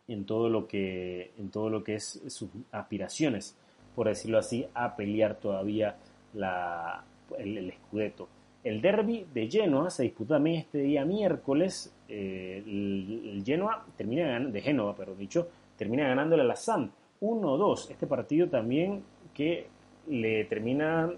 en 0.08 0.24
todo 0.24 0.48
lo 0.48 0.66
que, 0.66 1.32
en 1.38 1.50
todo 1.50 1.70
lo 1.70 1.84
que 1.84 1.94
es 1.94 2.22
sus 2.28 2.50
aspiraciones, 2.72 3.56
por 3.94 4.08
decirlo 4.08 4.38
así, 4.38 4.66
a 4.74 4.96
pelear 4.96 5.36
todavía 5.36 5.96
la, 6.32 7.04
el, 7.38 7.58
el 7.58 7.70
escudeto. 7.70 8.28
El 8.64 8.80
derby 8.80 9.26
de 9.34 9.46
Genoa 9.50 9.90
se 9.90 10.04
disputó 10.04 10.34
también 10.34 10.60
este 10.60 10.78
día 10.78 11.04
miércoles. 11.04 11.94
Eh, 12.08 12.62
el, 12.66 13.42
Genoa 13.44 13.84
termina 13.94 14.22
ganando, 14.26 14.50
de 14.52 14.62
Génova, 14.62 14.96
pero 14.96 15.14
dicho, 15.14 15.48
termina 15.76 16.08
ganándole 16.08 16.42
a 16.42 16.46
la 16.46 16.56
SAM 16.56 16.90
1-2. 17.20 17.90
Este 17.90 18.06
partido 18.06 18.48
también 18.48 19.02
que 19.34 19.66
le 20.08 20.46
termina, 20.46 21.12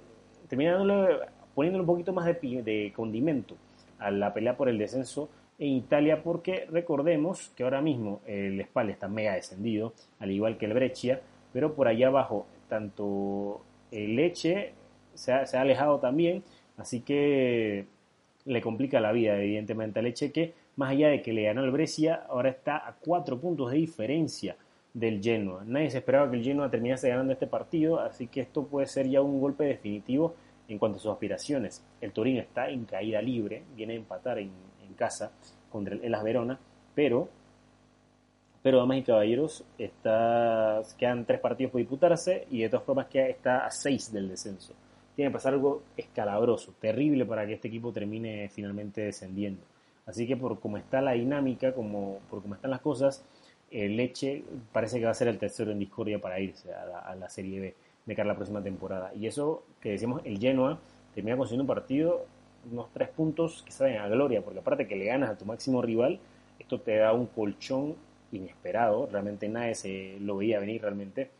termina 0.49 0.73
dándole, 0.73 1.19
poniéndole 1.55 1.83
un 1.83 1.87
poquito 1.87 2.13
más 2.13 2.27
de, 2.27 2.63
de 2.65 2.93
condimento 2.95 3.55
a 4.01 4.11
la 4.11 4.35
pelea 4.35 4.57
por 4.57 4.69
el 4.69 4.77
descenso 4.77 5.29
en 5.61 5.69
Italia, 5.69 6.25
porque 6.25 6.67
recordemos 6.69 7.53
que 7.57 7.63
ahora 7.63 7.81
mismo 7.81 8.21
el 8.27 8.61
Spal 8.65 8.91
está 8.91 9.07
mega 9.07 9.35
descendido, 9.35 9.95
al 10.19 10.33
igual 10.33 10.59
que 10.59 10.67
el 10.67 10.75
Breccia, 10.75 11.23
pero 11.53 11.75
por 11.75 11.87
allá 11.87 12.09
abajo, 12.09 12.47
tanto 12.69 13.63
el 13.93 14.17
Leche 14.17 14.75
se 15.15 15.33
ha 15.33 15.61
alejado 15.61 15.99
también, 15.99 16.43
así 16.77 17.01
que 17.01 17.87
le 18.45 18.61
complica 18.61 19.01
la 19.01 19.13
vida, 19.13 19.37
evidentemente, 19.41 19.99
al 19.99 20.05
Leche, 20.05 20.33
que 20.33 20.55
más 20.77 20.91
allá 20.91 21.09
de 21.09 21.23
que 21.23 21.33
le 21.33 21.45
ganó 21.45 21.65
el 21.65 21.71
Brescia, 21.71 22.25
ahora 22.29 22.51
está 22.51 22.77
a 22.87 22.95
cuatro 22.95 23.39
puntos 23.39 23.71
de 23.71 23.79
diferencia 23.79 24.57
del 24.95 25.23
Genoa. 25.23 25.63
Nadie 25.67 25.91
se 25.91 25.99
esperaba 25.99 26.31
que 26.31 26.37
el 26.37 26.45
Genoa 26.45 26.71
terminase 26.71 27.09
ganando 27.09 27.33
este 27.33 27.47
partido, 27.47 28.01
así 28.01 28.29
que 28.29 28.41
esto 28.41 28.65
puede 28.65 28.87
ser 28.87 29.09
ya 29.09 29.21
un 29.21 29.41
golpe 29.41 29.65
definitivo 29.65 30.35
en 30.69 30.79
cuanto 30.79 30.99
a 30.99 31.01
sus 31.01 31.13
aspiraciones. 31.13 31.85
El 32.01 32.13
Torino 32.13 32.41
está 32.41 32.69
en 32.71 32.85
caída 32.85 33.21
libre, 33.21 33.63
viene 33.75 33.95
a 33.95 33.97
empatar 33.97 34.39
en, 34.39 34.51
en 34.87 34.95
casa 34.95 35.33
contra 35.71 35.95
el 35.95 36.05
Elas 36.05 36.23
Verona, 36.23 36.59
pero, 36.95 37.29
pero 38.63 38.79
damas 38.79 38.99
y 38.99 39.03
caballeros, 39.03 39.65
está, 39.79 40.83
quedan 40.97 41.25
tres 41.25 41.41
partidos 41.41 41.73
por 41.73 41.81
disputarse 41.81 42.47
y 42.51 42.63
de 42.63 42.69
todas 42.69 42.85
formas 42.85 43.07
queda, 43.07 43.29
está 43.29 43.67
a 43.67 43.71
seis 43.71 44.13
del 44.13 44.29
descenso. 44.29 44.73
Tiene 45.17 45.31
que 45.31 45.35
pasar 45.35 45.55
algo 45.55 45.83
escalabroso, 45.97 46.75
terrible 46.79 47.25
para 47.25 47.47
que 47.47 47.55
este 47.55 47.69
equipo 47.69 47.93
termine 47.93 48.51
finalmente 48.51 49.01
descendiendo. 49.01 49.63
Así 50.05 50.27
que 50.27 50.37
por 50.37 50.61
cómo 50.61 50.77
está 50.77 51.01
la 51.01 51.13
dinámica, 51.13 51.75
como, 51.75 52.21
por 52.31 52.43
cómo 52.43 52.55
están 52.55 52.71
las 52.71 52.81
cosas, 52.81 53.25
el 53.71 53.97
Leche 53.97 54.45
parece 54.73 54.99
que 54.99 55.07
va 55.07 55.11
a 55.11 55.15
ser 55.15 55.29
el 55.29 55.39
tercero 55.39 55.73
en 55.73 55.79
discordia 55.79 56.21
para 56.21 56.39
irse 56.39 56.73
a 56.73 57.15
la, 57.17 57.29
Serie 57.29 57.61
B 57.61 57.75
de 58.05 58.15
cara 58.15 58.31
a 58.31 58.33
la 58.33 58.37
próxima 58.37 58.63
temporada. 58.63 59.13
Y 59.15 59.27
eso 59.27 59.65
que 59.81 59.91
decimos, 59.91 60.23
el 60.25 60.39
Genoa 60.39 60.79
termina 61.15 61.37
consiguiendo 61.37 61.65
un 61.65 61.75
partido, 61.75 62.27
unos 62.71 62.93
tres 62.93 63.09
puntos 63.09 63.63
que 63.65 63.73
saben 63.73 63.97
a 63.97 64.09
gloria, 64.09 64.43
porque 64.43 64.61
aparte 64.61 64.87
que 64.87 64.97
le 64.97 65.07
ganas 65.07 65.31
a 65.31 65.39
tu 65.39 65.45
máximo 65.45 65.83
rival, 65.83 66.21
esto 66.59 66.81
te 66.81 66.97
da 66.97 67.13
un 67.13 67.27
colchón 67.27 67.97
inesperado, 68.33 69.09
realmente 69.11 69.49
nadie 69.49 69.75
se 69.75 70.19
lo 70.21 70.37
veía 70.37 70.61
venir 70.61 70.83
realmente, 70.83 71.31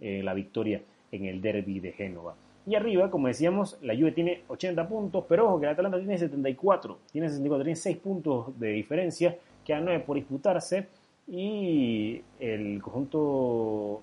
eh, 0.00 0.22
la 0.22 0.34
victoria 0.34 0.82
en 1.12 1.26
el 1.26 1.40
derby 1.40 1.80
de 1.80 1.92
Génova. 1.92 2.34
Y 2.66 2.74
arriba, 2.74 3.10
como 3.10 3.28
decíamos, 3.28 3.78
la 3.80 3.94
Juve 3.94 4.12
tiene 4.12 4.42
80 4.48 4.88
puntos, 4.88 5.24
pero 5.28 5.46
ojo 5.46 5.60
que 5.60 5.66
el 5.66 5.72
Atalanta 5.72 5.98
tiene 5.98 6.18
74, 6.18 6.98
tiene 7.12 7.28
64, 7.28 7.64
tiene 7.64 7.76
6 7.76 7.96
puntos 7.98 8.58
de 8.58 8.68
diferencia, 8.68 9.38
quedan 9.64 9.84
9 9.84 10.02
por 10.04 10.16
disputarse 10.16 10.88
y 11.28 12.22
el 12.40 12.82
conjunto 12.82 14.02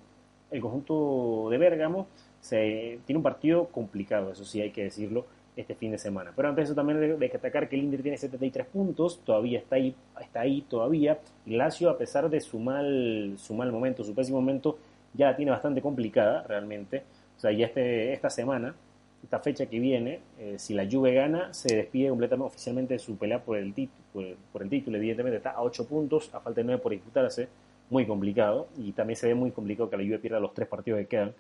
el 0.54 0.62
conjunto 0.62 1.48
de 1.50 1.58
Bérgamo 1.58 2.08
se, 2.40 3.00
tiene 3.06 3.18
un 3.18 3.24
partido 3.24 3.66
complicado, 3.66 4.32
eso 4.32 4.46
sí 4.46 4.62
hay 4.62 4.70
que 4.70 4.84
decirlo, 4.84 5.26
este 5.56 5.76
fin 5.76 5.92
de 5.92 5.98
semana. 5.98 6.32
Pero 6.36 6.50
antes 6.50 6.64
de 6.64 6.66
eso 6.66 6.76
también 6.76 7.02
hay 7.02 7.18
que 7.18 7.34
destacar 7.34 7.68
que 7.68 7.76
el 7.76 7.84
Inter 7.84 8.02
tiene 8.02 8.18
73 8.18 8.68
puntos, 8.68 9.22
todavía 9.24 9.60
está 9.60 9.76
ahí, 9.76 9.96
está 10.22 10.42
ahí 10.42 10.62
todavía. 10.62 11.20
Y 11.46 11.60
a 11.60 11.98
pesar 11.98 12.30
de 12.30 12.40
su 12.40 12.60
mal, 12.60 13.36
su 13.38 13.54
mal 13.54 13.72
momento, 13.72 14.04
su 14.04 14.14
pésimo 14.14 14.40
momento, 14.40 14.78
ya 15.14 15.32
la 15.32 15.36
tiene 15.36 15.52
bastante 15.52 15.82
complicada 15.82 16.44
realmente. 16.44 17.04
O 17.44 17.46
sea, 17.46 17.52
ya 17.52 17.66
este, 17.66 18.14
esta 18.14 18.30
semana, 18.30 18.74
esta 19.22 19.38
fecha 19.38 19.66
que 19.66 19.78
viene, 19.78 20.22
eh, 20.40 20.56
si 20.58 20.74
la 20.74 20.88
Juve 20.90 21.14
gana, 21.14 21.54
se 21.54 21.76
despide 21.76 22.08
completamente 22.08 22.48
oficialmente 22.48 22.94
de 22.94 23.00
su 23.00 23.18
pelea 23.18 23.44
por 23.44 23.58
el, 23.58 23.74
por, 24.14 24.24
por 24.54 24.64
el 24.64 24.70
título. 24.70 24.96
Evidentemente 24.96 25.36
está 25.36 25.50
a 25.52 25.62
8 25.62 25.86
puntos, 25.86 26.34
a 26.34 26.40
falta 26.40 26.62
de 26.62 26.64
9 26.68 26.82
por 26.82 26.94
disputarse 26.94 27.50
muy 27.90 28.06
complicado 28.06 28.70
y 28.78 28.94
también 28.94 29.18
se 29.18 29.28
ve 29.28 29.36
muy 29.36 29.52
complicado 29.52 29.90
que 29.90 29.98
la 29.98 30.04
Juve 30.04 30.20
pierda 30.20 30.40
los 30.40 30.54
tres 30.54 30.70
partidos 30.70 31.02
que 31.02 31.08
quedan, 31.08 31.34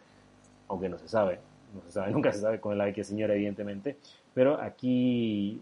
aunque 0.67 0.89
no 0.89 0.97
se 0.97 1.07
sabe, 1.07 1.39
no 1.73 1.81
se 1.83 1.91
sabe, 1.91 2.11
nunca 2.15 2.33
se 2.33 2.39
sabe 2.39 2.59
con 2.59 2.77
la 2.77 2.91
que 2.91 3.05
señora 3.05 3.33
evidentemente, 3.33 3.95
pero 4.33 4.59
aquí 4.59 5.61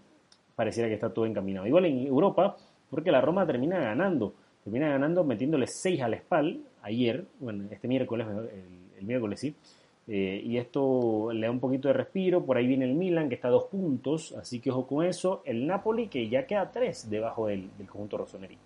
pareciera 0.56 0.90
que 0.90 0.96
está 0.96 1.14
todo 1.14 1.28
encaminado. 1.28 1.68
Igual 1.68 1.86
en 1.86 2.08
Europa, 2.08 2.58
porque 2.90 3.12
la 3.12 3.22
Roma 3.22 3.46
termina 3.46 3.78
ganando, 3.78 4.34
termina 4.64 4.90
ganando 4.90 5.24
metiéndole 5.24 5.68
6 5.68 6.02
al 6.02 6.16
Spal 6.18 6.62
ayer, 6.82 7.26
bueno, 7.40 7.66
este 7.70 7.88
miércoles, 7.88 8.26
el, 8.28 8.98
el 8.98 9.06
miércoles 9.06 9.40
sí, 9.40 9.56
eh, 10.08 10.42
y 10.44 10.58
esto 10.58 11.32
le 11.32 11.46
da 11.46 11.52
un 11.52 11.60
poquito 11.60 11.88
de 11.88 11.94
respiro, 11.94 12.44
por 12.44 12.58
ahí 12.58 12.68
viene 12.68 12.86
el 12.86 12.96
Milan 12.96 13.30
que 13.30 13.36
está 13.36 13.50
a 13.50 13.52
dos 13.52 13.66
puntos, 13.66 14.34
así 14.34 14.60
que 14.60 14.72
ojo 14.72 14.88
con 14.88 15.06
eso, 15.06 15.42
el 15.46 15.68
Napoli 15.68 16.08
que 16.08 16.28
ya 16.28 16.46
queda 16.48 16.72
tres 16.72 17.10
debajo 17.10 17.48
del, 17.48 17.70
conjunto 17.88 18.18
Rossoneri. 18.18 18.58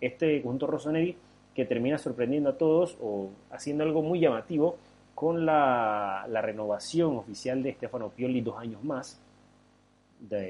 Este 0.00 0.42
conjunto 0.42 0.66
Rossoneri 0.66 1.16
que 1.54 1.64
termina 1.66 1.98
sorprendiendo 1.98 2.50
a 2.50 2.58
todos 2.58 2.96
o 3.00 3.30
haciendo 3.50 3.84
algo 3.84 4.02
muy 4.02 4.18
llamativo 4.20 4.76
con 5.14 5.46
la, 5.46 6.26
renovación 6.42 7.16
oficial 7.16 7.62
de 7.62 7.74
Stefano 7.74 8.08
Pioli 8.08 8.40
dos 8.40 8.58
años 8.58 8.82
más, 8.82 9.20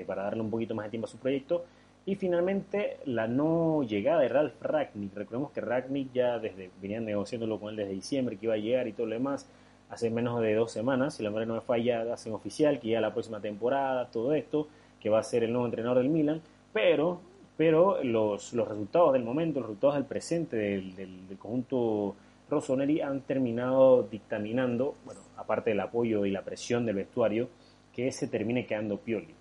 para 0.07 0.23
darle 0.23 0.43
un 0.43 0.51
poquito 0.51 0.75
más 0.75 0.87
de 0.87 0.91
tiempo 0.91 1.07
a 1.07 1.11
su 1.11 1.19
proyecto, 1.19 1.65
y 2.05 2.15
finalmente 2.15 2.97
la 3.05 3.29
no 3.29 3.83
llegada 3.83 4.23
de 4.23 4.29
Ralf 4.29 4.61
Ragnick. 4.61 5.15
Recordemos 5.15 5.51
que 5.51 5.61
Ragnick 5.61 6.13
ya 6.13 6.39
desde 6.39 6.71
venían 6.81 7.05
negociándolo 7.05 7.61
con 7.61 7.71
él 7.71 7.77
desde 7.77 7.93
diciembre, 7.93 8.37
que 8.37 8.47
iba 8.47 8.55
a 8.55 8.59
llegar 8.59 8.89
y 8.89 8.93
todo 8.93 9.07
lo 9.07 9.15
demás, 9.15 9.47
hace 9.93 10.11
menos 10.11 10.41
de 10.41 10.55
dos 10.55 10.73
semanas, 10.73 11.15
si 11.15 11.23
la 11.23 11.29
memoria 11.29 11.47
no 11.47 11.55
me 11.55 11.61
falla, 11.61 12.13
hacen 12.13 12.33
oficial 12.33 12.81
que 12.81 12.89
ya 12.89 13.01
la 13.01 13.13
próxima 13.13 13.41
temporada, 13.41 14.09
todo 14.11 14.33
esto, 14.35 14.67
que 14.99 15.11
va 15.11 15.21
a 15.21 15.23
ser 15.23 15.45
el 15.45 15.53
nuevo 15.53 15.67
entrenador 15.67 15.99
del 15.99 16.09
Milan, 16.09 16.41
pero 16.73 17.21
pero 17.57 18.03
los, 18.03 18.55
los 18.55 18.67
resultados 18.67 19.13
del 19.13 19.23
momento, 19.23 19.61
los 19.61 19.69
resultados 19.69 19.97
del 19.97 20.07
presente 20.07 20.57
del, 20.57 20.97
del, 20.97 21.29
del 21.29 21.39
conjunto 21.39 22.17
Rossoneri 22.49 23.01
han 23.01 23.21
terminado 23.21 24.03
dictaminando, 24.03 24.95
bueno, 25.05 25.21
aparte 25.37 25.71
del 25.71 25.81
apoyo 25.81 26.25
y 26.25 26.31
la 26.31 26.43
presión 26.43 26.87
del 26.87 26.97
vestuario, 26.97 27.49
que 27.95 28.11
se 28.11 28.27
termine 28.27 28.67
quedando 28.67 28.97
Pioli. 28.97 29.35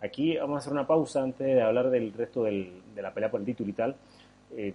Aquí 0.00 0.36
vamos 0.38 0.56
a 0.56 0.58
hacer 0.60 0.72
una 0.72 0.86
pausa 0.86 1.22
antes 1.22 1.46
de 1.46 1.60
hablar 1.60 1.90
del 1.90 2.12
resto 2.14 2.44
del, 2.44 2.80
de 2.94 3.02
la 3.02 3.12
pelea 3.12 3.30
por 3.30 3.40
el 3.40 3.46
título 3.46 3.68
y 3.68 3.74
tal. 3.74 3.96
Eh, 4.56 4.72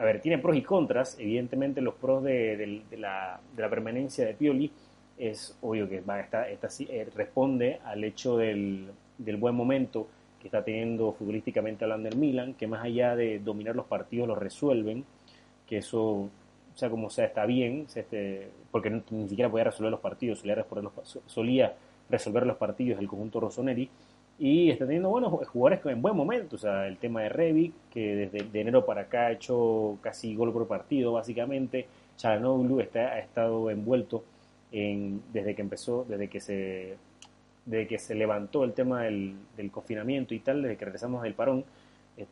a 0.00 0.04
ver, 0.04 0.22
tiene 0.22 0.38
pros 0.38 0.56
y 0.56 0.62
contras. 0.62 1.18
Evidentemente, 1.18 1.82
los 1.82 1.94
pros 1.94 2.24
de, 2.24 2.82
la, 2.92 3.38
de 3.54 3.62
la, 3.62 3.68
permanencia 3.68 4.24
de 4.24 4.32
Pioli 4.32 4.72
es 5.18 5.58
obvio 5.60 5.86
que 5.90 6.00
va 6.00 6.14
a 6.14 6.20
estar, 6.20 6.48
esta, 6.48 6.68
eh, 6.88 7.06
responde 7.14 7.80
al 7.84 8.02
hecho 8.02 8.38
del, 8.38 8.90
buen 9.18 9.54
momento 9.54 10.08
que 10.40 10.48
está 10.48 10.64
teniendo 10.64 11.12
futbolísticamente 11.12 11.84
hablando 11.84 12.08
el 12.08 12.16
Milan, 12.16 12.54
que 12.54 12.66
más 12.66 12.82
allá 12.82 13.14
de 13.14 13.40
dominar 13.40 13.76
los 13.76 13.84
partidos 13.84 14.26
los 14.26 14.38
resuelven, 14.38 15.04
que 15.66 15.76
eso, 15.76 16.30
sea 16.74 16.88
como 16.88 17.10
sea, 17.10 17.26
está 17.26 17.44
bien, 17.44 17.86
este, 17.94 18.48
porque 18.70 19.02
ni 19.10 19.28
siquiera 19.28 19.50
podía 19.50 19.64
resolver 19.64 19.90
los 19.90 20.00
partidos, 20.00 20.38
solía 20.38 20.54
resolver 20.54 20.84
los, 20.84 21.20
solía 21.26 21.74
resolver 22.08 22.46
los 22.46 22.56
partidos 22.56 23.00
el 23.00 23.06
conjunto 23.06 23.38
Rossoneri, 23.38 23.90
y 24.40 24.70
está 24.70 24.86
teniendo 24.86 25.10
buenos 25.10 25.46
jugadores 25.48 25.84
en 25.84 26.00
buen 26.00 26.16
momento, 26.16 26.56
o 26.56 26.58
sea, 26.58 26.86
el 26.86 26.96
tema 26.96 27.20
de 27.20 27.28
Revic, 27.28 27.74
que 27.90 28.16
desde 28.16 28.48
de 28.48 28.60
enero 28.62 28.86
para 28.86 29.02
acá 29.02 29.26
ha 29.26 29.32
hecho 29.32 29.98
casi 30.00 30.34
gol 30.34 30.50
por 30.50 30.66
partido, 30.66 31.12
básicamente, 31.12 31.86
Chalanoglu 32.16 32.80
está, 32.80 33.00
ha 33.00 33.18
estado 33.18 33.70
envuelto 33.70 34.24
en, 34.72 35.20
desde 35.30 35.54
que 35.54 35.60
empezó, 35.60 36.06
desde 36.08 36.28
que 36.28 36.40
se 36.40 36.96
desde 37.66 37.86
que 37.86 37.98
se 37.98 38.14
levantó 38.14 38.64
el 38.64 38.72
tema 38.72 39.02
del, 39.02 39.34
del, 39.58 39.70
confinamiento 39.70 40.32
y 40.32 40.38
tal, 40.38 40.62
desde 40.62 40.78
que 40.78 40.86
regresamos 40.86 41.22
del 41.22 41.34
parón, 41.34 41.62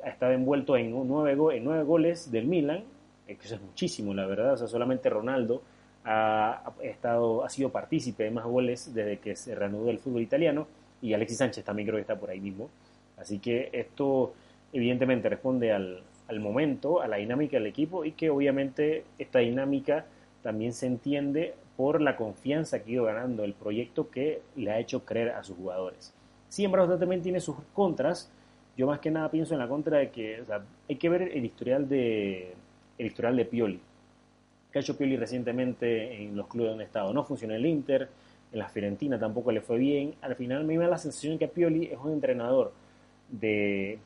ha 0.02 0.08
estado 0.08 0.32
envuelto 0.32 0.78
en 0.78 0.90
nueve, 1.06 1.34
go 1.34 1.52
en 1.52 1.62
nueve 1.62 1.84
goles 1.84 2.30
del 2.32 2.46
Milan, 2.46 2.84
que 3.26 3.34
eso 3.34 3.56
es 3.56 3.60
muchísimo, 3.60 4.14
la 4.14 4.24
verdad, 4.24 4.54
o 4.54 4.56
sea, 4.56 4.66
solamente 4.66 5.10
Ronaldo 5.10 5.62
ha, 6.04 6.62
ha, 6.66 6.84
estado, 6.84 7.44
ha 7.44 7.50
sido 7.50 7.68
partícipe 7.68 8.24
de 8.24 8.30
más 8.30 8.46
goles 8.46 8.94
desde 8.94 9.18
que 9.18 9.36
se 9.36 9.54
reanudó 9.54 9.90
el 9.90 9.98
fútbol 9.98 10.22
italiano, 10.22 10.66
y 11.00 11.12
Alexis 11.14 11.38
Sánchez 11.38 11.64
también 11.64 11.86
creo 11.86 11.96
que 11.96 12.02
está 12.02 12.18
por 12.18 12.30
ahí 12.30 12.40
mismo, 12.40 12.68
así 13.16 13.38
que 13.38 13.70
esto 13.72 14.34
evidentemente 14.72 15.28
responde 15.28 15.72
al, 15.72 16.02
al 16.28 16.40
momento, 16.40 17.00
a 17.00 17.08
la 17.08 17.16
dinámica 17.16 17.56
del 17.56 17.66
equipo, 17.66 18.04
y 18.04 18.12
que 18.12 18.30
obviamente 18.30 19.04
esta 19.18 19.38
dinámica 19.40 20.06
también 20.42 20.72
se 20.72 20.86
entiende 20.86 21.54
por 21.76 22.00
la 22.00 22.16
confianza 22.16 22.82
que 22.82 22.90
ha 22.90 22.94
ido 22.94 23.04
ganando 23.04 23.44
el 23.44 23.54
proyecto 23.54 24.10
que 24.10 24.42
le 24.56 24.70
ha 24.70 24.78
hecho 24.78 25.04
creer 25.04 25.30
a 25.30 25.42
sus 25.44 25.56
jugadores. 25.56 26.12
Sin 26.48 26.64
embargo, 26.64 26.98
también 26.98 27.22
tiene 27.22 27.40
sus 27.40 27.56
contras. 27.72 28.30
Yo 28.76 28.86
más 28.86 29.00
que 29.00 29.10
nada 29.10 29.30
pienso 29.30 29.54
en 29.54 29.60
la 29.60 29.68
contra 29.68 29.98
de 29.98 30.10
que 30.10 30.42
hay 30.88 30.96
que 30.96 31.08
ver 31.08 31.22
el 31.22 31.44
historial 31.44 31.88
de 31.88 32.54
el 32.98 33.06
historial 33.06 33.36
de 33.36 33.44
Pioli. 33.44 33.80
Hecho 34.72 34.96
Pioli 34.96 35.16
recientemente 35.16 36.22
en 36.22 36.36
los 36.36 36.46
clubes 36.46 36.70
donde 36.70 36.84
ha 36.84 36.86
estado. 36.86 37.12
No 37.12 37.24
funcionó 37.24 37.54
el 37.54 37.66
Inter, 37.66 38.08
en 38.52 38.58
la 38.58 38.68
Fiorentina 38.68 39.18
tampoco 39.18 39.52
le 39.52 39.60
fue 39.60 39.78
bien. 39.78 40.14
Al 40.20 40.36
final 40.36 40.64
me 40.64 40.76
da 40.76 40.88
la 40.88 40.98
sensación 40.98 41.38
que 41.38 41.48
Pioli 41.48 41.86
es 41.86 41.98
un 41.98 42.12
entrenador 42.12 42.72
de, 43.28 43.98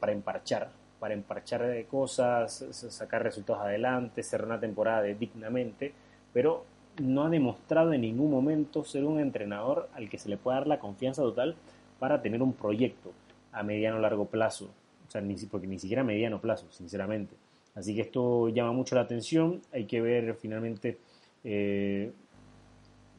para 0.00 0.12
emparchar, 0.12 0.70
para 0.98 1.14
emparchar 1.14 1.62
cosas, 1.86 2.64
sacar 2.70 3.22
resultados 3.22 3.62
adelante, 3.62 4.22
cerrar 4.22 4.46
una 4.46 4.60
temporada 4.60 5.02
dignamente, 5.02 5.92
pero 6.32 6.64
no 7.00 7.24
ha 7.24 7.30
demostrado 7.30 7.92
en 7.92 8.02
ningún 8.02 8.30
momento 8.30 8.84
ser 8.84 9.04
un 9.04 9.18
entrenador 9.18 9.88
al 9.94 10.08
que 10.08 10.18
se 10.18 10.28
le 10.28 10.36
pueda 10.36 10.58
dar 10.58 10.66
la 10.66 10.78
confianza 10.78 11.22
total 11.22 11.56
para 11.98 12.20
tener 12.20 12.42
un 12.42 12.52
proyecto 12.52 13.12
a 13.52 13.62
mediano 13.62 13.98
o 13.98 14.00
largo 14.00 14.26
plazo. 14.26 14.70
O 15.06 15.10
sea, 15.10 15.20
ni, 15.20 15.34
porque 15.50 15.66
ni 15.66 15.78
siquiera 15.78 16.02
a 16.02 16.04
mediano 16.04 16.40
plazo, 16.40 16.66
sinceramente. 16.70 17.34
Así 17.74 17.94
que 17.94 18.02
esto 18.02 18.48
llama 18.48 18.72
mucho 18.72 18.94
la 18.94 19.02
atención. 19.02 19.60
Hay 19.72 19.86
que 19.86 20.00
ver 20.00 20.34
finalmente 20.34 20.98
eh, 21.44 22.12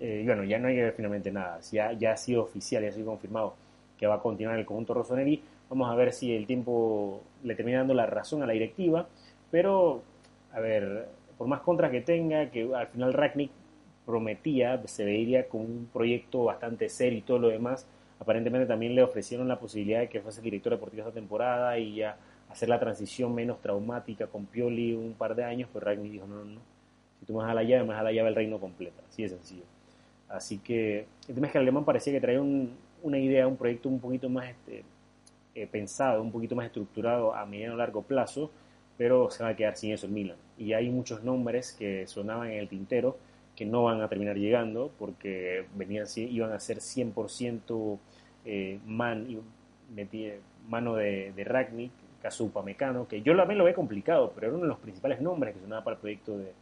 Eh, 0.06 0.24
bueno, 0.26 0.44
ya 0.44 0.60
no 0.60 0.68
hay 0.68 0.92
finalmente 0.92 1.32
nada. 1.32 1.62
Ya, 1.72 1.94
ya 1.94 2.12
ha 2.12 2.18
sido 2.18 2.44
oficial, 2.44 2.84
ya 2.84 2.90
ha 2.90 2.92
sido 2.92 3.06
confirmado 3.06 3.56
que 3.98 4.06
va 4.06 4.16
a 4.16 4.20
continuar 4.20 4.60
el 4.60 4.66
conjunto 4.66 4.94
Rossoneri. 4.94 5.42
Vamos 5.70 5.90
a 5.90 5.96
ver 5.96 6.12
si 6.12 6.36
el 6.36 6.46
tiempo 6.46 7.22
le 7.42 7.56
termina 7.56 7.78
dando 7.78 7.94
la 7.94 8.06
razón 8.06 8.44
a 8.44 8.46
la 8.46 8.52
directiva. 8.52 9.08
Pero, 9.50 10.04
a 10.52 10.60
ver, 10.60 11.08
por 11.38 11.48
más 11.48 11.62
contras 11.62 11.90
que 11.90 12.02
tenga, 12.02 12.52
que 12.52 12.70
al 12.76 12.88
final 12.88 13.14
Ragnick 13.14 13.52
prometía, 14.06 14.82
se 14.88 15.06
vería 15.06 15.48
con 15.48 15.62
un 15.62 15.90
proyecto 15.94 16.44
bastante 16.44 16.90
serio 16.90 17.20
y 17.20 17.22
todo 17.22 17.40
lo 17.40 17.48
demás. 17.48 17.88
Aparentemente 18.20 18.68
también 18.68 18.96
le 18.96 19.04
ofrecieron 19.04 19.48
la 19.48 19.58
posibilidad 19.58 20.02
de 20.02 20.10
que 20.10 20.20
fuese 20.20 20.42
director 20.42 20.74
deportivo 20.74 21.04
esta 21.04 21.14
temporada 21.14 21.78
y 21.80 21.96
ya 21.96 22.18
hacer 22.50 22.68
la 22.68 22.78
transición 22.78 23.34
menos 23.34 23.62
traumática 23.62 24.28
con 24.28 24.48
Pioli 24.48 24.94
un 24.96 25.14
par 25.14 25.34
de 25.34 25.46
años, 25.46 25.70
pero 25.72 25.86
Ragnick 25.86 26.12
dijo, 26.12 26.28
no, 26.28 26.44
no, 26.44 26.46
no, 26.46 26.62
si 27.20 27.26
tú 27.26 27.38
me 27.38 27.44
das 27.46 27.56
la 27.56 27.64
llave, 27.64 27.84
me 27.86 27.94
das 27.94 28.04
la 28.04 28.12
llave 28.12 28.26
del 28.26 28.36
reino 28.36 28.60
completa, 28.60 29.02
así 29.08 29.24
de 29.24 29.30
sencillo. 29.30 29.73
Así 30.34 30.58
que 30.58 31.06
el 31.28 31.36
tema 31.36 31.48
es 31.48 31.54
que 31.54 31.60
el 31.60 31.64
alemán 31.64 31.86
parecía 31.86 32.12
que 32.12 32.20
traía 32.20 32.42
una 32.42 33.20
idea, 33.20 33.48
un 33.48 33.56
proyecto 33.56 33.88
un 33.88 34.00
poquito 34.00 34.30
más 34.30 34.50
este, 34.50 34.84
eh, 35.54 35.68
pensado, 35.68 36.22
un 36.24 36.32
poquito 36.32 36.56
más 36.56 36.66
estructurado 36.66 37.36
a 37.36 37.46
mediano 37.46 37.76
o 37.76 37.78
largo 37.78 38.02
plazo, 38.02 38.50
pero 38.98 39.30
se 39.30 39.44
va 39.44 39.50
a 39.50 39.56
quedar 39.56 39.78
sin 39.78 39.92
eso 39.92 40.08
el 40.08 40.12
Milan. 40.12 40.38
Y 40.58 40.74
hay 40.74 40.90
muchos 40.90 41.24
nombres 41.24 41.72
que 41.74 42.08
sonaban 42.08 42.50
en 42.50 42.58
el 42.58 42.68
tintero 42.68 43.18
que 43.56 43.66
no 43.66 43.84
van 43.84 44.02
a 44.02 44.10
terminar 44.10 44.36
llegando 44.36 44.92
porque 44.98 45.66
venían, 45.76 46.08
iban 46.16 46.52
a 46.52 46.60
ser 46.60 46.78
100% 46.78 48.00
eh, 48.46 48.80
man, 48.86 49.28
mano 50.68 50.96
de, 50.96 51.32
de 51.36 51.44
Ragnick, 51.44 51.92
caso 52.24 52.52
que 53.08 53.22
yo 53.22 53.36
también 53.36 53.58
lo 53.58 53.66
veo 53.66 53.76
complicado, 53.76 54.32
pero 54.34 54.48
era 54.48 54.56
uno 54.56 54.64
de 54.64 54.70
los 54.70 54.80
principales 54.80 55.22
nombres 55.22 55.54
que 55.54 55.62
sonaba 55.62 55.84
para 55.84 55.96
el 55.96 56.00
proyecto 56.00 56.38
de, 56.38 56.54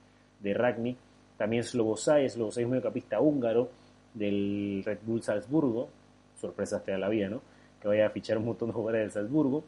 de. 0.41 0.95
También 1.41 1.63
Slobosay, 1.63 2.29
Slobosay 2.29 2.65
es 2.65 2.69
mediocapista 2.69 3.19
húngaro 3.19 3.71
del 4.13 4.83
Red 4.85 4.99
Bull 5.01 5.23
Salzburgo, 5.23 5.89
sorpresa 6.39 6.75
hasta 6.75 6.95
la 6.99 7.09
vida, 7.09 7.29
¿no? 7.29 7.41
Que 7.81 7.87
vaya 7.87 8.05
a 8.05 8.09
fichar 8.11 8.37
un 8.37 8.45
montón 8.45 8.69
de 8.69 8.73
jugadores 8.73 9.01
del 9.01 9.11
Salzburgo. 9.11 9.63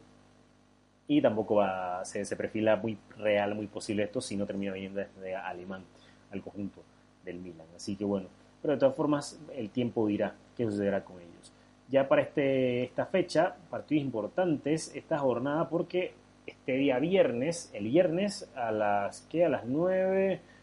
Y 1.08 1.20
tampoco 1.20 1.56
va, 1.56 2.04
se, 2.04 2.24
se 2.24 2.36
perfila 2.36 2.76
muy 2.76 2.96
real, 3.18 3.56
muy 3.56 3.66
posible 3.66 4.04
esto 4.04 4.20
si 4.20 4.36
no 4.36 4.46
termina 4.46 4.72
viniendo 4.72 5.00
desde 5.00 5.34
alemán 5.34 5.82
al 6.30 6.42
conjunto 6.42 6.80
del 7.24 7.40
Milan. 7.40 7.66
Así 7.74 7.96
que 7.96 8.04
bueno, 8.04 8.28
pero 8.62 8.74
de 8.74 8.78
todas 8.78 8.94
formas 8.94 9.40
el 9.56 9.70
tiempo 9.70 10.06
dirá 10.06 10.32
qué 10.56 10.66
sucederá 10.66 11.02
con 11.02 11.16
ellos. 11.16 11.52
Ya 11.88 12.06
para 12.06 12.22
este, 12.22 12.84
esta 12.84 13.06
fecha, 13.06 13.56
partidos 13.68 14.04
importantes 14.04 14.94
esta 14.94 15.18
jornada 15.18 15.68
porque 15.68 16.14
este 16.46 16.74
día 16.74 17.00
viernes, 17.00 17.68
el 17.72 17.86
viernes 17.86 18.48
a 18.54 18.70
las 18.70 19.22
¿qué? 19.22 19.44
a 19.44 19.48
las 19.48 19.64
9 19.64 20.53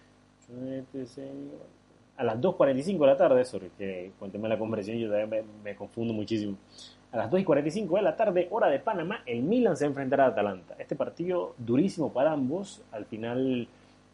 a 2.18 2.24
las 2.24 2.40
2.45 2.40 3.00
de 3.00 3.08
la 3.08 3.18
tarde, 3.18 3.46
sobre 3.46 3.70
que 3.78 4.12
cuénteme 4.20 4.48
la 4.50 4.58
conversión, 4.58 4.98
yo 4.98 5.10
también 5.10 5.46
me, 5.64 5.76
confundo 5.76 6.14
muchísimo. 6.14 6.58
A 7.12 7.18
las 7.18 7.32
2.45 7.32 7.96
de 7.96 8.02
la 8.02 8.16
tarde, 8.16 8.48
hora 8.52 8.68
de 8.68 8.80
Panamá, 8.80 9.24
el 9.26 9.44
Milan 9.44 9.76
se 9.76 9.86
enfrentará 9.86 10.26
a 10.26 10.28
Atalanta. 10.28 10.76
Este 10.78 10.96
partido 10.96 11.56
durísimo 11.58 12.14
para 12.14 12.32
ambos. 12.32 12.82
Al 12.92 13.06
final, 13.06 13.68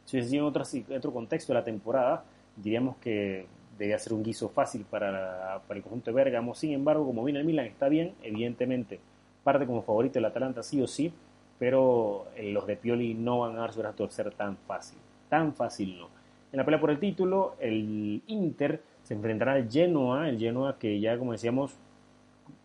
si 0.06 0.22
se 0.24 0.36
en 0.36 0.44
otro, 0.44 0.64
otro 0.96 1.14
contexto 1.14 1.54
de 1.54 1.60
la 1.60 1.64
temporada, 1.64 2.24
diríamos 2.56 2.98
que 2.98 3.46
debía 3.78 4.00
ser 4.00 4.14
un 4.14 4.24
guiso 4.24 4.50
fácil 4.50 4.86
para, 4.90 5.62
para 5.68 5.78
el 5.78 5.84
conjunto 5.84 6.10
de 6.10 6.16
Bergamo. 6.16 6.56
Sin 6.56 6.72
embargo, 6.72 7.06
como 7.06 7.24
viene 7.24 7.40
el 7.40 7.46
Milan, 7.46 7.68
está 7.68 7.88
bien, 7.88 8.16
evidentemente 8.24 9.00
parte 9.48 9.66
como 9.66 9.82
favorito 9.82 10.20
el 10.20 10.26
Atalanta 10.26 10.62
sí 10.62 10.82
o 10.82 10.88
sí, 10.88 11.14
pero 11.58 12.26
eh, 12.36 12.52
los 12.52 12.68
de 12.68 12.76
Pioli 12.76 13.14
no 13.14 13.40
van 13.40 13.56
a 13.56 13.62
dar 13.62 13.72
su 13.72 13.80
brazo 13.80 13.94
a 13.94 13.96
torcer 13.96 14.34
tan 14.34 14.58
fácil. 14.58 15.00
Tan 15.30 15.54
fácil 15.54 15.98
no. 15.98 16.10
En 16.52 16.58
la 16.58 16.66
pelea 16.66 16.80
por 16.80 16.92
el 16.92 17.00
título, 17.00 17.56
el 17.60 18.22
Inter 18.28 18.82
se 19.04 19.14
enfrentará 19.14 19.54
al 19.54 19.70
Genoa, 19.70 20.30
el 20.30 20.40
Genoa 20.40 20.78
que 20.80 21.00
ya, 21.00 21.18
como 21.18 21.34
decíamos, 21.34 21.76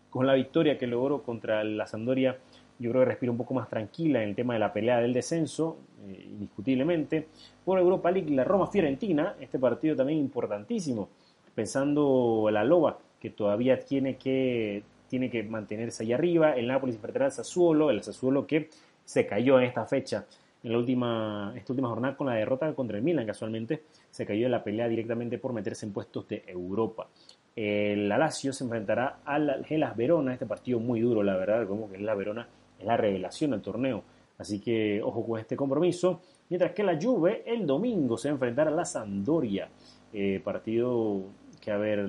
con 0.09 0.25
la 0.25 0.35
victoria 0.35 0.77
que 0.77 0.87
logró 0.87 1.23
contra 1.23 1.63
la 1.63 1.85
Sampdoria, 1.85 2.37
yo 2.79 2.91
creo 2.91 3.03
que 3.03 3.09
respira 3.09 3.31
un 3.31 3.37
poco 3.37 3.53
más 3.53 3.69
tranquila 3.69 4.23
en 4.23 4.29
el 4.29 4.35
tema 4.35 4.53
de 4.53 4.59
la 4.59 4.71
pelea 4.71 4.99
del 4.99 5.13
descenso, 5.13 5.77
eh, 6.07 6.27
indiscutiblemente. 6.31 7.27
Por 7.65 7.79
Europa 7.79 8.11
League, 8.11 8.29
la 8.31 8.43
Roma 8.43 8.67
Fiorentina, 8.67 9.35
este 9.39 9.59
partido 9.59 9.95
también 9.95 10.19
importantísimo, 10.19 11.09
pensando 11.55 12.49
la 12.51 12.63
Loba, 12.63 12.99
que 13.19 13.29
todavía 13.29 13.79
tiene 13.79 14.17
que, 14.17 14.83
tiene 15.07 15.29
que 15.29 15.43
mantenerse 15.43 16.03
ahí 16.03 16.13
arriba. 16.13 16.55
El 16.55 16.67
Nápoles 16.67 16.95
enfrentará 16.95 17.25
al 17.25 17.31
Sassuolo, 17.31 17.89
el 17.89 18.03
Sassuolo 18.03 18.47
que 18.47 18.69
se 19.05 19.25
cayó 19.25 19.59
en 19.59 19.65
esta 19.65 19.85
fecha 19.85 20.25
en 20.63 20.71
la 20.71 20.77
última, 20.77 21.53
esta 21.55 21.73
última 21.73 21.89
jornada 21.89 22.15
con 22.15 22.27
la 22.27 22.35
derrota 22.35 22.73
contra 22.73 22.97
el 22.97 23.03
Milan, 23.03 23.25
casualmente 23.25 23.83
se 24.09 24.25
cayó 24.25 24.45
en 24.45 24.51
la 24.51 24.63
pelea 24.63 24.87
directamente 24.87 25.37
por 25.37 25.51
meterse 25.51 25.85
en 25.85 25.91
puestos 25.91 26.27
de 26.29 26.43
Europa. 26.47 27.09
El 27.55 28.09
Alacio 28.11 28.53
se 28.53 28.63
enfrentará 28.63 29.19
al 29.25 29.65
Gelas 29.65 29.95
Verona, 29.95 30.33
este 30.33 30.45
partido 30.45 30.79
muy 30.79 31.01
duro, 31.01 31.21
la 31.21 31.35
verdad, 31.35 31.67
como 31.67 31.91
que 31.91 31.99
la 31.99 32.15
Verona 32.15 32.47
es 32.79 32.85
la 32.85 32.95
revelación 32.95 33.51
del 33.51 33.61
torneo. 33.61 34.03
Así 34.37 34.59
que 34.59 35.01
ojo 35.03 35.25
con 35.25 35.39
este 35.39 35.55
compromiso. 35.55 36.21
Mientras 36.49 36.71
que 36.71 36.83
la 36.83 36.99
Juve 36.99 37.43
el 37.45 37.67
domingo 37.67 38.17
se 38.17 38.29
va 38.29 38.31
a 38.31 38.35
enfrentar 38.35 38.67
a 38.67 38.71
la 38.71 38.85
Sampdoria. 38.85 39.69
Eh, 40.11 40.41
partido 40.43 41.23
que, 41.59 41.71
a 41.71 41.77
ver, 41.77 42.07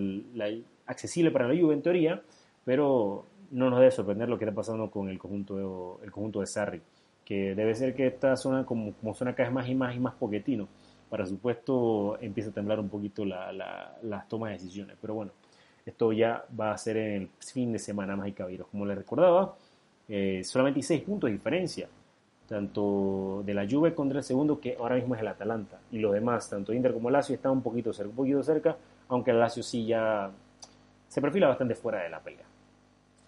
accesible 0.86 1.30
para 1.30 1.48
la 1.48 1.60
Juve 1.60 1.74
en 1.74 1.82
teoría, 1.82 2.22
pero 2.64 3.26
no 3.50 3.68
nos 3.68 3.80
debe 3.80 3.90
sorprender 3.90 4.28
lo 4.28 4.38
que 4.38 4.44
está 4.44 4.54
pasando 4.54 4.90
con 4.90 5.08
el 5.08 5.18
conjunto 5.18 5.56
de, 5.56 6.04
el 6.06 6.10
conjunto 6.10 6.40
de 6.40 6.46
Sarri 6.46 6.82
que 7.24 7.54
debe 7.54 7.74
ser 7.74 7.94
que 7.94 8.06
esta 8.06 8.36
zona, 8.36 8.64
como, 8.64 8.92
como 8.94 9.14
suena 9.14 9.34
cada 9.34 9.48
vez 9.48 9.54
más 9.54 9.68
y 9.68 9.74
más 9.74 9.94
y 9.94 9.98
más 9.98 10.14
poquetino, 10.14 10.68
para 11.08 11.26
supuesto 11.26 12.18
empieza 12.20 12.50
a 12.50 12.52
temblar 12.52 12.80
un 12.80 12.88
poquito 12.88 13.24
la, 13.24 13.52
las 14.02 14.28
tomas 14.28 14.50
de 14.50 14.54
decisiones. 14.54 14.96
Pero 15.00 15.14
bueno, 15.14 15.32
esto 15.86 16.12
ya 16.12 16.44
va 16.58 16.72
a 16.72 16.78
ser 16.78 16.96
en 16.96 17.22
el 17.22 17.28
fin 17.38 17.72
de 17.72 17.78
semana 17.78 18.16
más 18.16 18.28
y 18.28 18.32
caballeros. 18.32 18.68
Como 18.68 18.86
les 18.86 18.96
recordaba, 18.96 19.54
eh, 20.08 20.42
solamente 20.44 20.78
hay 20.78 20.82
seis 20.82 21.02
puntos 21.02 21.28
de 21.28 21.34
diferencia, 21.34 21.88
tanto 22.48 23.42
de 23.44 23.54
la 23.54 23.66
Juve 23.68 23.94
contra 23.94 24.18
el 24.18 24.24
segundo, 24.24 24.60
que 24.60 24.76
ahora 24.78 24.96
mismo 24.96 25.14
es 25.14 25.20
el 25.20 25.28
Atalanta, 25.28 25.78
y 25.90 25.98
los 25.98 26.12
demás, 26.12 26.50
tanto 26.50 26.72
Inter 26.72 26.92
como 26.92 27.10
Lazio, 27.10 27.34
están 27.34 27.52
un 27.52 27.62
poquito 27.62 27.92
cerca, 27.92 28.10
un 28.10 28.16
poquito 28.16 28.42
cerca, 28.42 28.76
aunque 29.08 29.30
el 29.30 29.40
Lazio 29.40 29.62
sí 29.62 29.86
ya 29.86 30.30
se 31.08 31.20
perfila 31.20 31.48
bastante 31.48 31.74
fuera 31.74 32.02
de 32.02 32.10
la 32.10 32.20
pelea. 32.20 32.44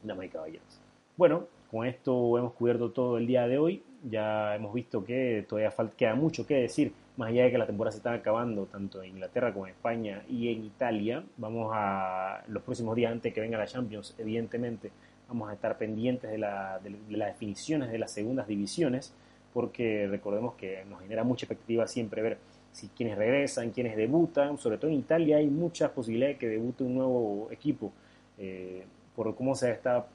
Damas 0.02 0.26
y 0.26 0.28
caballeros. 0.28 0.80
Bueno, 1.16 1.44
con 1.70 1.86
esto 1.86 2.36
hemos 2.38 2.52
cubierto 2.52 2.90
todo 2.90 3.16
el 3.16 3.26
día 3.26 3.46
de 3.46 3.58
hoy. 3.58 3.82
Ya 4.08 4.54
hemos 4.54 4.72
visto 4.72 5.04
que 5.04 5.44
todavía 5.48 5.74
queda 5.96 6.14
mucho 6.14 6.46
que 6.46 6.54
decir, 6.54 6.92
más 7.16 7.30
allá 7.30 7.44
de 7.44 7.50
que 7.50 7.58
la 7.58 7.66
temporada 7.66 7.90
se 7.92 7.98
está 7.98 8.12
acabando 8.12 8.66
tanto 8.66 9.02
en 9.02 9.10
Inglaterra 9.10 9.52
como 9.52 9.66
en 9.66 9.72
España 9.72 10.22
y 10.28 10.52
en 10.52 10.64
Italia. 10.64 11.24
Vamos 11.36 11.72
a 11.74 12.44
los 12.46 12.62
próximos 12.62 12.94
días 12.94 13.10
antes 13.10 13.34
que 13.34 13.40
venga 13.40 13.58
la 13.58 13.66
Champions, 13.66 14.14
evidentemente, 14.18 14.92
vamos 15.28 15.50
a 15.50 15.54
estar 15.54 15.76
pendientes 15.76 16.30
de, 16.30 16.38
las 16.38 16.80
definiciones 16.80 17.90
de 17.90 17.98
las 17.98 18.12
segundas 18.12 18.46
divisiones, 18.46 19.12
porque 19.52 20.06
recordemos 20.06 20.54
que 20.54 20.84
nos 20.84 21.00
genera 21.00 21.24
mucha 21.24 21.46
expectativa 21.46 21.86
siempre 21.88 22.22
ver 22.22 22.38
si 22.70 22.88
quienes 22.88 23.16
regresan, 23.18 23.70
quienes 23.70 23.96
debutan, 23.96 24.58
sobre 24.58 24.78
todo 24.78 24.90
en 24.90 24.98
Italia 24.98 25.38
hay 25.38 25.48
muchas 25.48 25.90
posibilidades 25.90 26.36
de 26.36 26.38
que 26.38 26.48
debute 26.48 26.84
un 26.84 26.94
nuevo 26.94 27.48
equipo, 27.50 27.90
eh, 28.38 28.84
por 29.16 29.34
cómo 29.34 29.54
se 29.54 29.70
está 29.70 30.06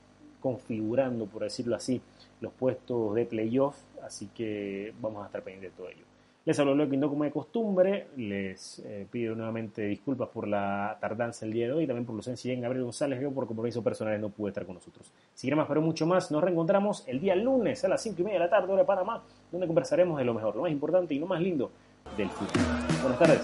configurando, 0.41 1.27
por 1.27 1.43
decirlo 1.43 1.75
así, 1.75 2.01
los 2.41 2.51
puestos 2.51 3.15
de 3.15 3.25
playoff, 3.25 3.77
así 4.03 4.27
que 4.35 4.93
vamos 4.99 5.23
a 5.23 5.27
estar 5.27 5.41
pendientes 5.43 5.71
de 5.71 5.77
todo 5.77 5.89
ello. 5.89 6.11
Les 6.43 6.57
hablo 6.57 6.73
Leo 6.73 6.89
Quinto 6.89 7.07
como 7.07 7.23
de 7.23 7.29
costumbre, 7.29 8.07
les 8.17 8.79
eh, 8.79 9.05
pido 9.11 9.35
nuevamente 9.35 9.83
disculpas 9.83 10.27
por 10.29 10.47
la 10.47 10.97
tardanza 10.99 11.45
el 11.45 11.53
día 11.53 11.67
de 11.67 11.73
hoy, 11.73 11.85
también 11.85 12.03
por 12.03 12.15
ausencia 12.15 12.51
de 12.51 12.59
Gabriel 12.59 12.85
González, 12.85 13.19
que 13.19 13.29
por 13.29 13.45
compromisos 13.45 13.83
personales 13.83 14.19
no 14.19 14.29
pude 14.29 14.49
estar 14.49 14.65
con 14.65 14.73
nosotros. 14.73 15.11
Si 15.35 15.41
quieren 15.41 15.59
más, 15.59 15.67
pero 15.67 15.81
mucho 15.81 16.07
más, 16.07 16.31
nos 16.31 16.43
reencontramos 16.43 17.07
el 17.07 17.19
día 17.19 17.35
lunes 17.35 17.85
a 17.85 17.89
las 17.89 18.01
5 18.01 18.21
y 18.21 18.23
media 18.23 18.39
de 18.39 18.45
la 18.45 18.49
tarde, 18.49 18.73
hora 18.73 18.81
de 18.81 18.87
Panamá, 18.87 19.21
donde 19.51 19.67
conversaremos 19.67 20.17
de 20.17 20.25
lo 20.25 20.33
mejor, 20.33 20.55
lo 20.55 20.63
más 20.63 20.71
importante 20.71 21.13
y 21.13 21.19
lo 21.19 21.27
más 21.27 21.39
lindo 21.39 21.69
del 22.17 22.29
fútbol. 22.29 22.63
Buenas 23.03 23.19
tardes, 23.19 23.41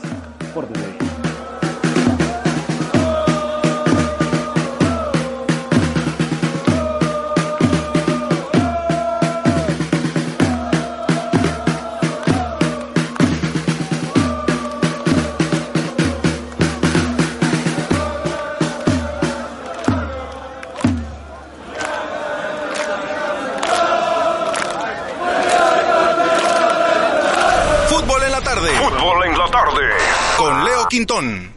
por 0.55 0.67
bien. 0.67 1.27
Quintón. 31.08 31.56